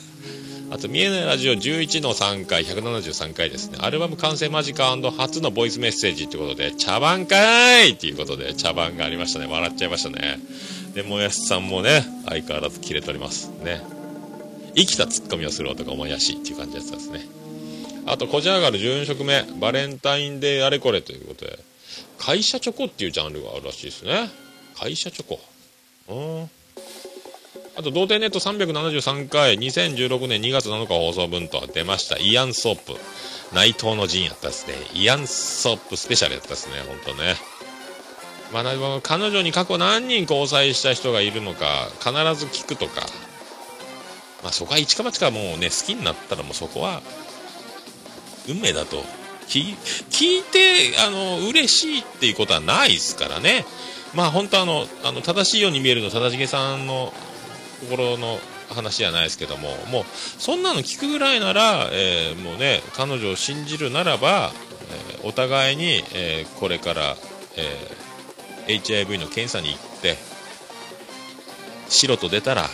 [0.70, 3.78] あと見えないラジオ11の3回173回ですね。
[3.80, 9.48] アルバム完成間近初のボイスメッセージということで茶番かーいっていうことで茶番がありましたね。
[9.48, 10.40] 笑っちゃいましたね。
[10.94, 13.82] でもやしさんもね相変わらずキレておりますね。
[14.76, 17.26] 生きたツッコミをする男もやしっていう感じのやつですね。
[18.08, 21.60] あと、こじ上がる14色目、バレンタインデーあれこれということで、
[22.18, 24.30] 会社チョコっていうジャンルがあるらしいですね。
[24.76, 25.40] 会社チョコ。
[26.08, 26.50] うん。
[27.76, 32.96] あと、童貞ネット373回、2016年2月7日放送分と出ました、イアンソープ。
[33.54, 34.74] 内藤の陣やったですね。
[34.94, 37.36] イアンソープスペシャルやったですね、ほんとね。
[38.54, 38.72] まあ、な
[39.04, 43.02] 彼女に過去何人交際した人がいるのか、必ず聞くとか。
[44.44, 47.02] まあ、そこは一か八かもうね、好きになったらもうそこは、
[48.48, 49.04] 運命だと。
[49.48, 53.66] 聞いて、あの、嬉しいっていうことはないですからね。
[54.14, 57.14] まあ本当あの、あの、正しいように見えるの、正しげさんの
[57.82, 58.40] 心の
[58.70, 64.52] 話じゃないですけども、もう、そんなの聞くぐらいなら、えーもうね、彼女を信じるならば、
[65.12, 67.16] えーお互いに、えーこれから、
[67.56, 67.98] え
[68.68, 70.18] HIV の検査に行って、
[71.90, 72.70] 白と出たら、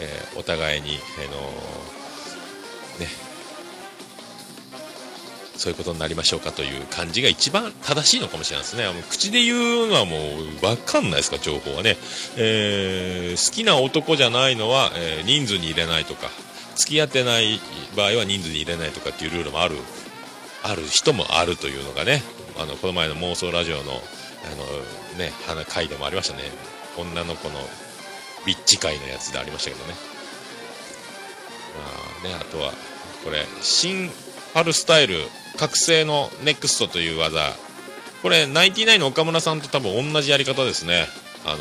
[0.00, 1.40] えお互いに、あの
[2.98, 3.27] ね、
[5.58, 8.86] そういうことになりましょうかという感じが一番正しいのかもしれないですね。
[8.86, 10.16] もう口で言うのはも
[10.62, 11.96] うわかんないですか、情報はね。
[12.36, 16.30] えー好きな男じゃないのは、えー人数に入れないとか、
[16.76, 17.60] 付き合ってない
[17.96, 19.76] 場合は人数に入れないとかっていうルールもある、
[20.62, 22.22] ある人もあるというのがね、
[22.56, 23.94] あの、この前の妄想ラジオの、あ
[25.16, 26.44] の、ね、花会でもありましたね。
[26.96, 27.58] 女の子の
[28.46, 29.94] ビッチ会のやつでありましたけどね。
[32.22, 32.72] まあね、あとは、
[33.24, 34.10] これ、新
[34.54, 35.28] 春スタイル
[35.58, 37.52] 覚醒のネクストという技。
[38.22, 41.06] これ、ナインティナインの岡村さんと多分同じやり方ですね。
[41.44, 41.58] あの、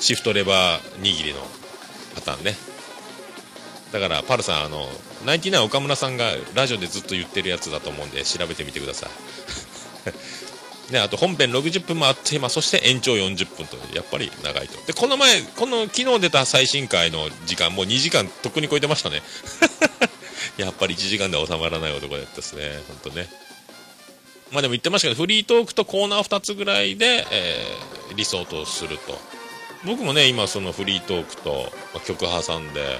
[0.00, 1.40] シフトレバー握りの
[2.14, 2.56] パターンね。
[3.92, 4.88] だから、パルさん、あの、
[5.24, 10.92] ナインティナイン岡村さんがラジオでずっと言ってるやつだと思うんで、調べてみてください。
[10.92, 14.78] ね、あと本編60分もあって、まあ、そして延長40分と、やっぱり長いと。
[14.86, 19.22] で、この前、この昨日出た最新回の時間、もう2時間とっくに超えてましたね。
[20.56, 23.28] やっぱり1時間では収まらない男だったですね、本当ね。
[24.50, 29.18] まあでも言ってましたけど、フリートークとコーナー2つぐらいで、えー理想とすると。
[29.84, 32.98] 僕もね、今そのフリートークと、まあ、曲挟んで、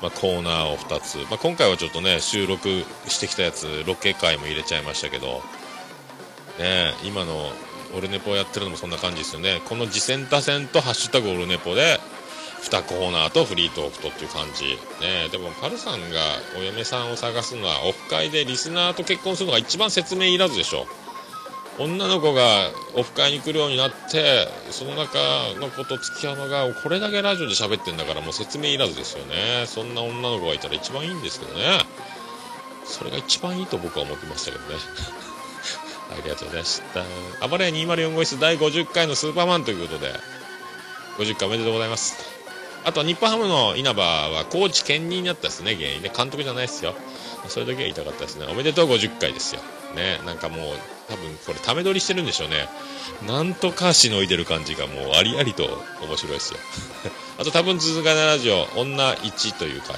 [0.00, 5.42] まあ、コーナーを2つ、まあ、今回はちょっとね、収録してきたやつ、ロケ回も入れちゃいましたけど、
[6.58, 7.52] ね、今の
[7.94, 9.60] オルネポやってるのもそんな感じですよね。
[9.66, 12.00] この次戦打線とハッシュタグオルネポで、
[12.62, 14.64] 2コーナーとフリートークとっていう感じ。
[15.04, 16.20] ね、でもパルさんが
[16.58, 20.86] お嫁さんを探すのは、オフ会でリスナーと結婚するのが一番説明いらずでしょ。
[21.78, 25.18] 女の子がオフ会に来るようになって、その中
[25.60, 29.64] の子と付き合うのが、これだけラジオで喋ってんだからもう説明いらずですよね。
[29.66, 31.62] そんな女の子がいたら一番いいんですけどね。
[32.84, 34.80] それが一番いいと僕は思ってましたけどね。
[36.10, 36.82] ありがとうございまし
[37.40, 37.46] た。
[37.46, 40.12] 暴れ屋204号室第50回のスーパーマンということで、
[41.18, 42.37] 50回おめでとうございます。
[42.88, 46.10] あと、日本ハムの稲葉はコーチ兼任になったですね、原因ね。
[46.16, 46.94] 監督じゃないですよ。
[47.48, 48.46] それだけは言いたかったですね。
[48.50, 49.60] おめでとう50回ですよ。
[49.94, 50.60] ね、なんかもう、
[51.06, 52.66] 多分これ、ため撮りしてるんでしょうね。
[53.26, 55.64] なんとかしのいでる感じがもうありありと
[56.00, 56.60] 面白いですよ。
[57.36, 59.96] あと、多分続かないラジオ、女1という回。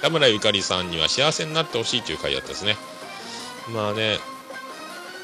[0.00, 2.76] 田村ゆかりさんには幸せになってほしいという回だったですね。
[3.68, 4.18] まあね、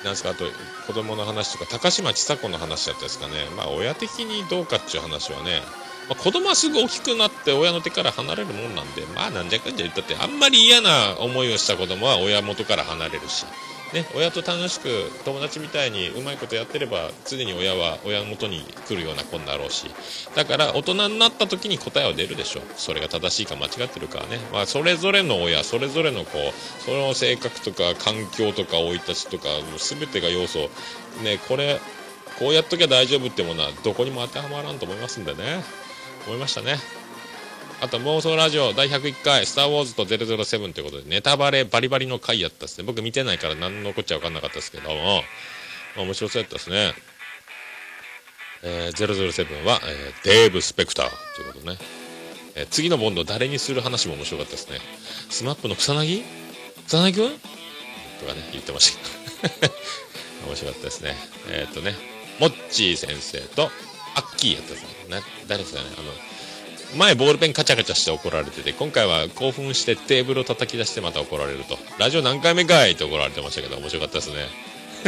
[0.04, 0.44] なんすか、あと、
[0.86, 3.48] 子供の話とか、高嶋ちさ子の話だったですかね。
[3.56, 5.62] まあ、親的にどうかっていう話はね、
[6.08, 13.44] まあ、子供はすぐ大きくなって親の手から離れるもんなんで、まあ、なんじゃかんじゃ言ったって、あんまり嫌な思いをした子供は親元から離れるし、
[13.92, 14.88] ね、親と楽しく
[15.24, 19.86] 友達みたいにうまいことやってれば、常に親は親元に来るような子になろうし、
[20.34, 22.60] だから大人になった時に答えは出るでしょ。
[22.76, 24.38] それが正しいか間違ってるかはね。
[24.52, 26.38] まあ、それぞれの親、それぞれの子、
[26.84, 30.68] その性格とか環境とか生い立ちとか、もう全てが要素、
[31.22, 31.80] ね、これ、
[32.38, 35.64] こうやっときゃ大丈夫ってものはどこにも当てはまらんと思いますんでね。
[36.28, 36.76] 思いましたね。
[37.80, 42.84] あと、妄想ラジオ第101回、スター・ウォーズと007ということで、ネタバレバリバリの回やったですね。
[42.84, 45.22] 僕見てないから何のこっちゃ分かんなかったですけども、
[45.96, 46.92] まあ面白そうやったですね。
[48.62, 51.78] えー、007は、えーデーブ・スペクターということね。
[52.56, 54.80] えー次のボンドを誰にする話も面白かったですね。
[55.30, 56.24] スマップの草彅？
[56.88, 57.38] 草彅くん？
[58.20, 58.98] とかね、言ってまし
[59.42, 59.74] たけど。
[60.48, 61.16] 面白かったですね。
[61.48, 61.94] えーっとね、
[62.40, 63.70] モッチー先生と、
[64.16, 64.97] アッキーやったですね。
[65.08, 71.78] な、誰ですかね、あの、前ボールペンカチャカチャして怒られてて、今回は興奮してテーブルを叩き出してまた怒られると。
[71.98, 74.48] ラジオ何回目かいって怒られてましたけど、面白かったですね。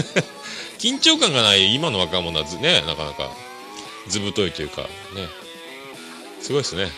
[0.79, 3.31] 緊張感がない今の若者はね、なかなか
[4.09, 4.89] ずぶといというか、ね。
[6.41, 6.91] すごいですね。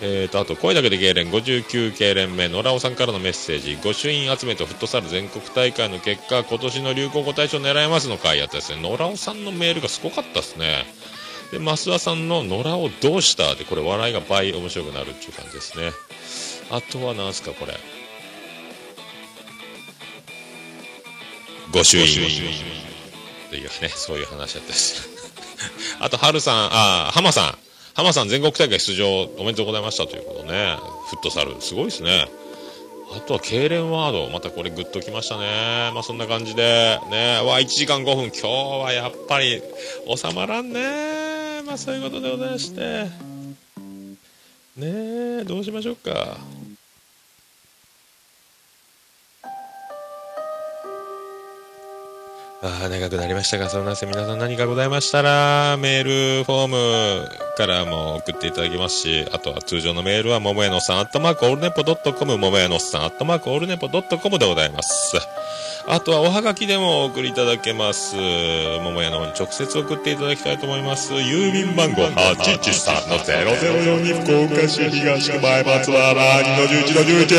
[0.00, 8.80] えーと、あと、声だけで痙攣59系連盟、野良尾さんからのメッセージ、御朱印集めとフットサル全国大会の結果、今年の流行語大賞狙えますの回やったですね。
[8.80, 10.86] 野良尾さんのメールがすごかったですね。
[11.52, 15.92] で、増田さんの野良をどうしたで、これ笑いが倍面白くなるっていう感じですね。
[16.70, 17.74] あとは何すか、これ。
[21.72, 22.78] 御朱印。
[23.48, 25.08] っていうね、そういう話だったです。
[26.00, 27.58] あと、はるさん、あ、浜さん。
[27.94, 30.76] 浜さん全国大会出場おめでとうございましたということね。
[31.10, 31.56] フットサル。
[31.60, 32.28] すごいですね。
[33.16, 34.28] あとは、痙攣ワード。
[34.28, 35.90] またこれグッときましたね。
[35.94, 37.40] まあそんな感じで、ね。
[37.42, 38.24] わ、1時間5分。
[38.26, 38.46] 今日
[38.84, 39.62] はやっぱり
[40.14, 41.27] 収まらんね。
[41.68, 42.80] まあそういうことでございまして。
[44.74, 44.80] ね
[45.40, 46.38] え、どうしましょうか。
[52.62, 65.16] ああ、長くなりましたが、そんなせ皆さん何かございましたら、メールフォームからも送っていただけますし、あとは通常のメールは、ももやのさん、アットマークオールネポドットコム、ももやのさん、アットマークオールネポドットコムでございます。
[65.90, 68.14] あとはおはがきでもお送りいただけます。
[68.14, 68.20] も
[68.92, 71.14] もやの方に直接送っていただきたいと思います。
[71.14, 77.38] 郵便番号813-0042福岡市東区前松原2-11-11。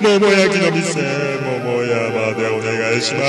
[0.00, 1.02] 桃焼きの店、
[1.42, 3.26] 桃屋までお願いします。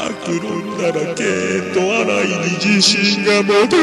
[0.00, 1.24] 悪論だらけ
[1.74, 3.76] と洗いに自信が持て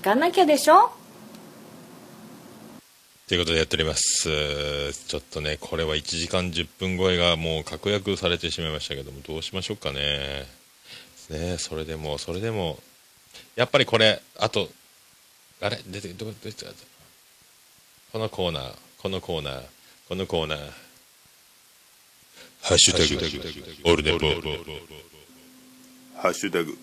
[0.00, 0.90] 聞かなきゃでしょ？
[3.28, 4.94] ということでやっております。
[4.94, 10.46] ちょっとね、これは1時間10分超えがもう確約されてしまいましたけども、どうしましょうかね。
[11.28, 12.78] ねそれでも、それでも、
[13.56, 14.70] やっぱりこれ、あと、
[15.60, 15.78] あれ？
[15.86, 16.70] 出て、どこ、出てた？
[18.12, 19.62] このコーナー、このコーナー、
[20.08, 20.58] このコーナー、
[22.62, 24.26] ハッシュタグ、オルネポ、
[26.16, 26.78] ハッシュタグ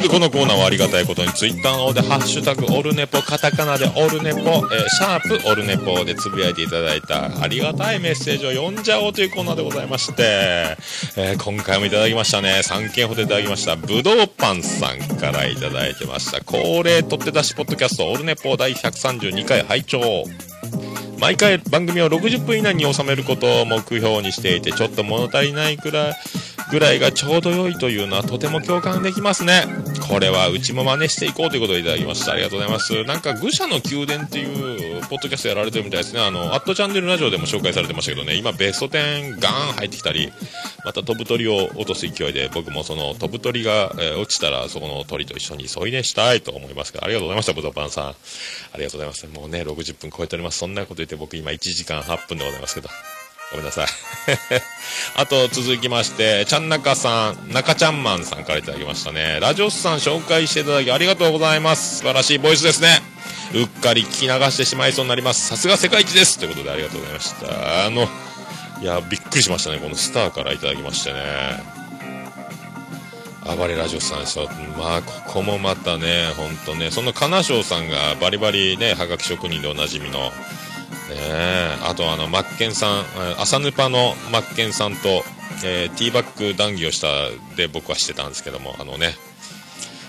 [0.00, 10.76] ということで、このコーナーはありがたいことに、ツイッターの方で、ハッシュタグ、オルネポ、カタカナでオルネポ、えーシャープ、オルネポでつぶやいていただいた、ありがたいメッセージを読んじゃおうというコーナーでございまして、
[11.16, 20.24] えー今回もいただきましたね、3件ほどいただきました、ぶどうパンさんからいただいてました、恒例取って出しポッドキャスト、オルネポ第132回拝聴。
[21.18, 26.14] 毎回番組を60分以内に収めることを目標にしていて、ちょっと物足りないくらい、
[26.72, 29.64] ぐらいがちょうど良いというのはとても共感できますね。
[30.08, 32.32] これはうちも真似していこうということでいただきました。
[32.32, 33.04] ありがとうございます。
[33.04, 36.20] なんか、愚者の宮殿っていう、ポッドキャストやられてるみたいですね。
[36.20, 40.32] あの、アットチャンネルラジオでも紹介されてましたけどね、今ベスト10ガーン入ってきたり、
[40.86, 48.04] また飛ぶ鳥を落とす勢いで、僕もその飛ぶ鳥が、えー落ちたら、そこの鳥と一緒に添い寝したいと思いますから、ありがとうございました、ブドパンさん。
[48.06, 48.14] あ
[48.78, 49.26] りがとうございます。
[49.26, 50.58] もうね、60分超えております。
[50.58, 52.88] そんなこと言って僕今1時間8分でございますけど。
[53.52, 53.86] ごめんなさい。
[55.16, 59.38] あと続きまして、ちゃんなかさん、中ちゃんマンさんからいただきましたね。
[59.40, 61.98] ラジオスさん紹介していただきありがとうございます。
[61.98, 63.02] 素晴らしいボイスですね。
[63.54, 65.46] うっかり聞き流してしまいそうになります。
[65.46, 66.38] さすが世界一です。
[66.38, 67.86] ということでありがとうございました。
[67.86, 68.08] あの、
[68.80, 69.78] いや、びっくりしましたね。
[69.78, 71.82] このスターからいただきましてね。
[73.44, 74.48] 暴れラジオさんですよ。
[74.78, 80.32] まあ、ここもまたね、ほんとね、その金賞さんがバリバリね、はがき職人でおなじみの、
[81.14, 83.04] ねえ、あとあの、マッケンさん、
[83.38, 85.24] 朝ヌパのマッケンさんと、
[85.64, 87.06] えーティーバッグ談義をした
[87.56, 89.14] で僕はしてたんですけども、あのね、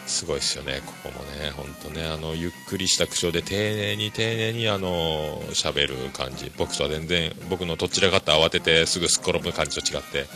[0.06, 6.52] すごいですよね、ここもね、ほんとね、あの、ゆっくりした口調で丁寧に丁寧にあの、喋る感じ。
[6.58, 10.28] 僕とは全然、僕のどちらかって慌ててすぐすっ転ぶ感じと違って、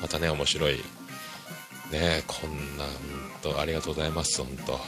[0.00, 0.82] またね、面白い。
[1.90, 4.80] ね、こんな、ほんと、ありがとうございます、ほんと。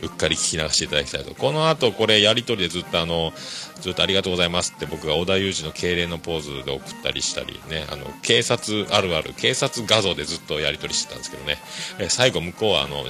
[0.00, 1.34] うっかり聞き流していただきたいと。
[1.34, 3.32] この後、これ、やりとりでずっとあの、
[3.80, 11.58] ずっとありがとうございますって僕が小田裕二の敬礼のポーズで送ったりしたりね、あの、警察あるある、警察画像でずっとやりとりしてたんですけどね、
[11.98, 13.04] え最後向こうはあの、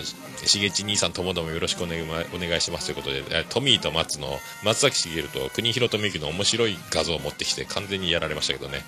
[0.44, 2.02] しげち兄さんともどもよろしくお願い
[2.34, 8.84] お願いしますということで、トミーと松の、松崎しげると国広とみゆきの面白い画像を持ってきて完全にやられましたけどね、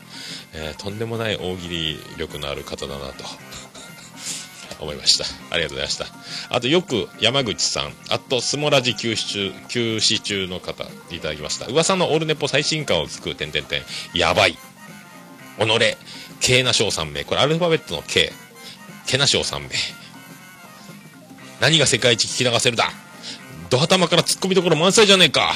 [0.54, 3.24] えーとんでもない大喜利力のある方だなと。
[4.80, 5.24] 思いました。
[5.50, 6.06] ありがとうございました。
[6.48, 11.66] あと、よく山口さん、あと、スモラジ休止中、休止中の方、いただきました。
[11.66, 13.82] 噂のオールネポ最新刊を聞く、点々点。
[14.14, 14.52] やばい。
[14.52, 14.58] 己、
[16.40, 17.24] K な賞三名。
[17.24, 18.32] これアルファベットの K。
[19.06, 19.68] ケな賞三名。
[21.60, 22.90] 何が世界一聞き流せるだ
[23.68, 25.52] ド頭から突っ込みどころ満載じゃねえか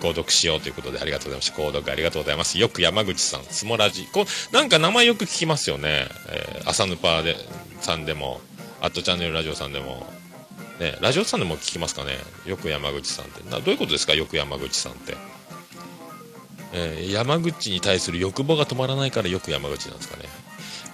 [0.00, 1.56] 購読しようということでありがとうございました。
[1.56, 2.58] 購読ありがとうございます。
[2.58, 4.08] よく山口さん、スモラジ。
[4.12, 6.08] こう、なんか名前よく聞きますよね。
[6.28, 7.36] えー、朝ヌパで、
[7.80, 8.40] さんでも、
[8.80, 10.06] アットチャンネルラジオさんでも、
[10.78, 12.18] ね、ラジオさんでも聞きますかね。
[12.46, 13.48] よく山口さんって。
[13.50, 14.14] などういうことですか？
[14.14, 15.16] よく山口さんって。
[16.72, 20.24] えー山口に対する欲望が止まらないからよく山口なんですかね。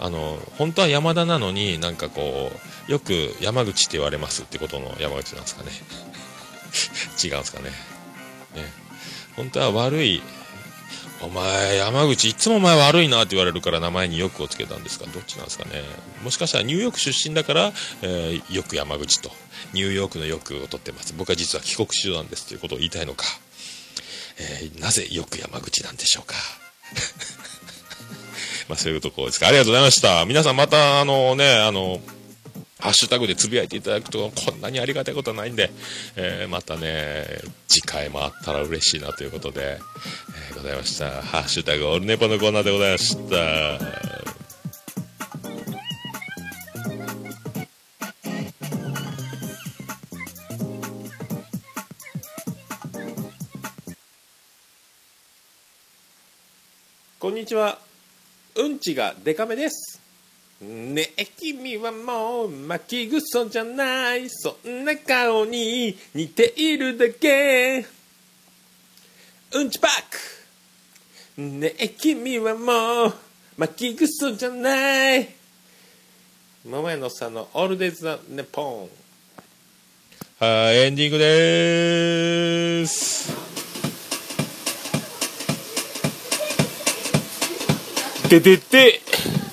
[0.00, 2.50] あの本当は山田なのになんかこ
[2.88, 5.70] うよく山口って言われますってことの山口なんですかね
[7.22, 7.70] 違うんですかね
[8.54, 8.72] ね
[9.36, 10.22] 本当は悪い。
[11.22, 15.06] お前山口いつもお前悪いなって言われるから名前によくをつけたんですか？
[15.06, 15.82] どっちなんですかね？
[16.22, 17.72] もしかしたらニューヨーク出身だから、
[18.02, 19.30] えーよく山口と。
[19.72, 21.14] ニューヨークのよくを取ってます。
[21.16, 23.24] 僕は実は帰国子女なんですということを言いたいのか、
[24.38, 26.34] えーなぜよく山口なんでしょうか？
[28.68, 29.48] まあそういうところですか。
[29.48, 30.24] ありがとうございました。
[30.26, 32.00] 皆さんまた、あのね、あの、
[32.78, 35.70] ハッシュタグでつぶやいていただくとこんなにありがたいことはないんで、
[36.16, 37.24] えーまたね、
[37.68, 39.78] 次回もあったら嬉しいなということで、
[40.50, 41.22] えーございました。
[41.22, 44.26] ハッシュタグオルネポのコーナーでございました。
[57.18, 57.78] こんにちは
[58.54, 60.05] うんちがデカめです
[60.60, 64.30] ねえ君はもう巻きぐそじゃない。
[64.30, 67.84] そんな顔に似ているだけ。
[69.52, 69.90] うんちパッ
[71.36, 71.40] ク。
[71.42, 73.14] ねえ君はもう
[73.58, 75.28] 巻きぐそじゃない。
[76.64, 78.88] 桃屋のさんのオールデイズ・ザ・ネポン。
[80.38, 83.30] はい、エンディングでーす。
[88.28, 89.00] てて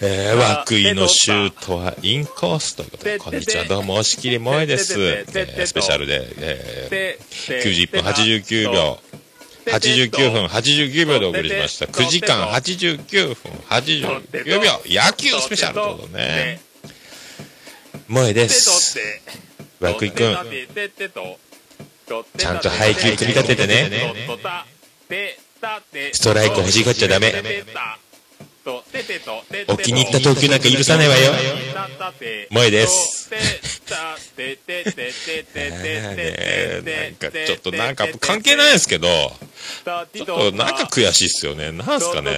[0.00, 4.94] えー、涌井のシュートはインコースということで、こんにちは、どうも、押し切り萌えです。
[5.00, 8.98] えースペシャルで、えー、90分89秒、
[9.64, 11.86] 89分89秒でお送りしました。
[11.86, 16.60] 9時間89分89秒、野球スペシャルということでね。
[18.08, 18.98] 萌えです。
[19.80, 20.36] 涌井くん、
[22.36, 23.90] ちゃんと配球組み立ててね。
[26.12, 27.32] ストライク欲しがっちゃダメ。
[29.68, 31.32] お気に入った投球なんか許さないわよ。
[32.50, 33.30] 萌えです。
[33.30, 33.38] ね
[36.82, 39.06] なんかちょっとなんか関係ないですけど、
[40.12, 41.70] ちょっとなんか悔しいっすよね。
[41.70, 42.32] なんすかね。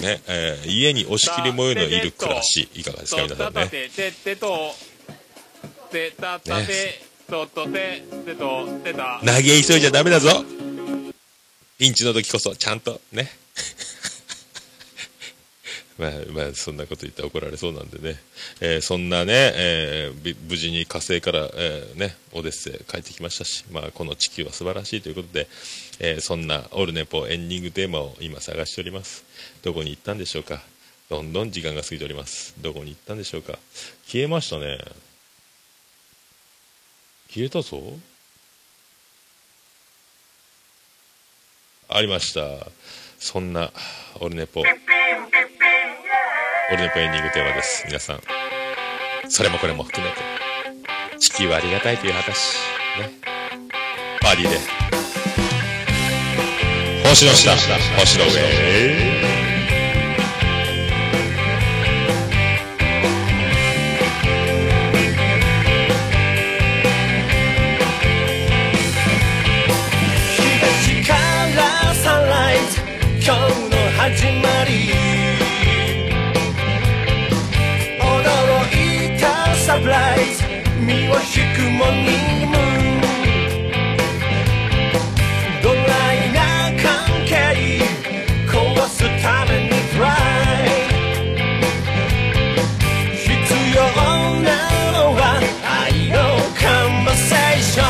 [0.00, 3.60] ね、えー家に押し切り萌えのいる暮らし、いかがですか皆さんね。
[9.24, 10.44] 投げ急いじゃダメだぞ
[11.78, 13.30] ピンチの時こそちゃんとね
[15.98, 18.18] まあまあそんなこと言って怒られそうなんでね、
[18.60, 25.48] えーそんなね、えー無事に火星から、えーね、オデッセイ帰ってきましたし、まあ、この地球は素晴らしいということで、
[26.00, 29.24] えそんなオルネポエンディングテーマを今探しております。
[29.62, 30.62] どこに行ったんでしょうか？
[31.10, 32.54] どんどん時間が過ぎております。
[32.60, 33.58] どこに行ったんでしょうか？
[34.06, 34.78] 消えましたね。
[37.28, 37.82] 消えたぞ。
[41.88, 42.66] ありました。
[43.18, 43.70] そんな
[44.20, 44.62] オルネポ。
[46.72, 47.84] オルネポエンディングテーマです。
[47.86, 48.20] 皆さん
[49.28, 50.22] それもこれも含めて。
[51.18, 52.56] 地球はありがたいという話。
[52.98, 53.10] ね。
[54.22, 54.56] パーティーで。
[57.10, 57.54] 星の下。
[57.98, 58.30] 星の上。
[70.90, 71.12] 東か
[71.54, 72.80] らサンライズ
[73.22, 75.01] 今日の始まり。
[81.12, 81.24] を引
[81.54, 82.58] くモニングムー
[82.98, 83.00] ン
[85.62, 85.80] ドラ
[86.14, 86.40] イな
[86.80, 86.86] 関
[87.26, 87.32] 係
[88.48, 88.52] 壊
[88.88, 90.72] すためにトライ
[93.14, 93.26] 必
[93.76, 93.78] 要
[94.42, 94.48] な
[94.92, 95.20] のは
[95.84, 96.16] 愛の
[96.58, 97.86] カンバセーション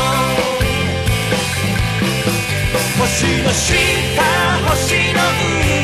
[2.99, 3.07] 星
[3.41, 3.71] の下
[4.67, 4.83] 星
[5.13, 5.19] の
[5.71, 5.82] 上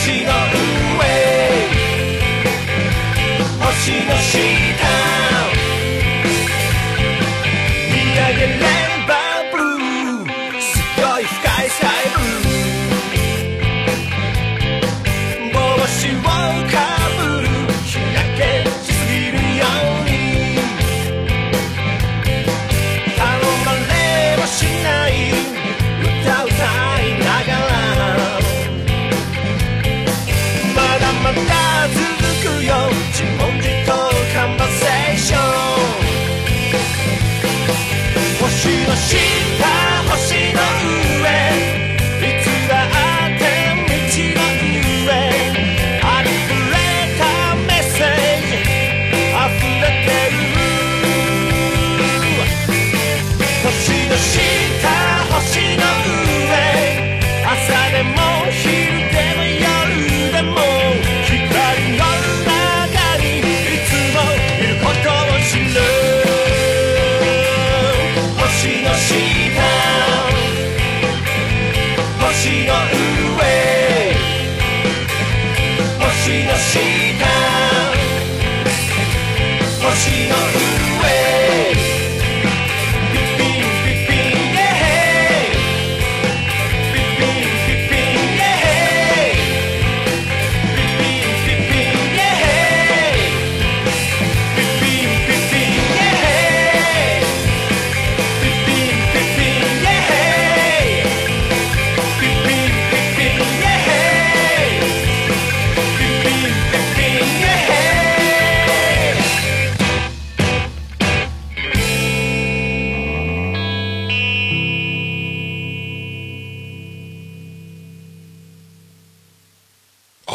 [0.00, 0.30] 星の上。
[3.60, 4.99] 星の下。
[38.70, 39.39] 星の下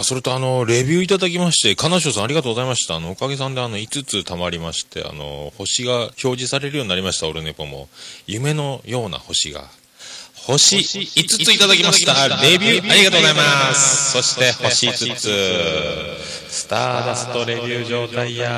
[0.06, 2.95] それとあの、レビューいただきまして、金賞さんありがとうございました。
[2.95, 7.90] あの、おかげさんであの、5つ溜まりまして、あの、星が表示されるようになりました、オルネポも。
[8.27, 9.68] 夢のような星が。
[10.45, 12.14] 星5ついただきました。
[12.44, 14.11] レビューありがとうございます。
[14.11, 16.52] そして星5つ。
[16.52, 18.52] スターダストレビュー状態や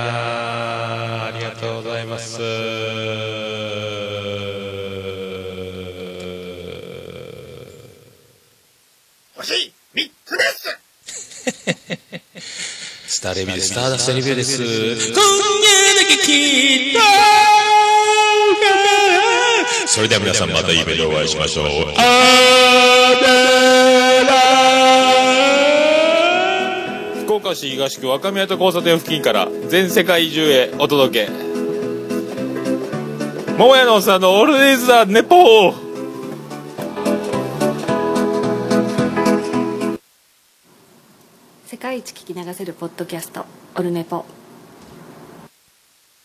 [1.28, 2.38] ありがとうございます。
[9.38, 13.70] 星3つですスターレビューです。
[13.70, 14.62] スターダストレビューです。
[14.62, 15.16] 今夜
[15.96, 17.00] だけきっと
[19.88, 21.66] それでは皆さんまた夢でお会いしましょう。
[27.24, 31.32] 福岡市東区若宮と交差点付近から全世界中へお届け
[33.58, 35.87] 桃屋のおっさんのオールデイズ・ザ・ネポー
[41.68, 43.46] 世界一聞き流せるポッドキャスト
[43.76, 44.37] オルネポ。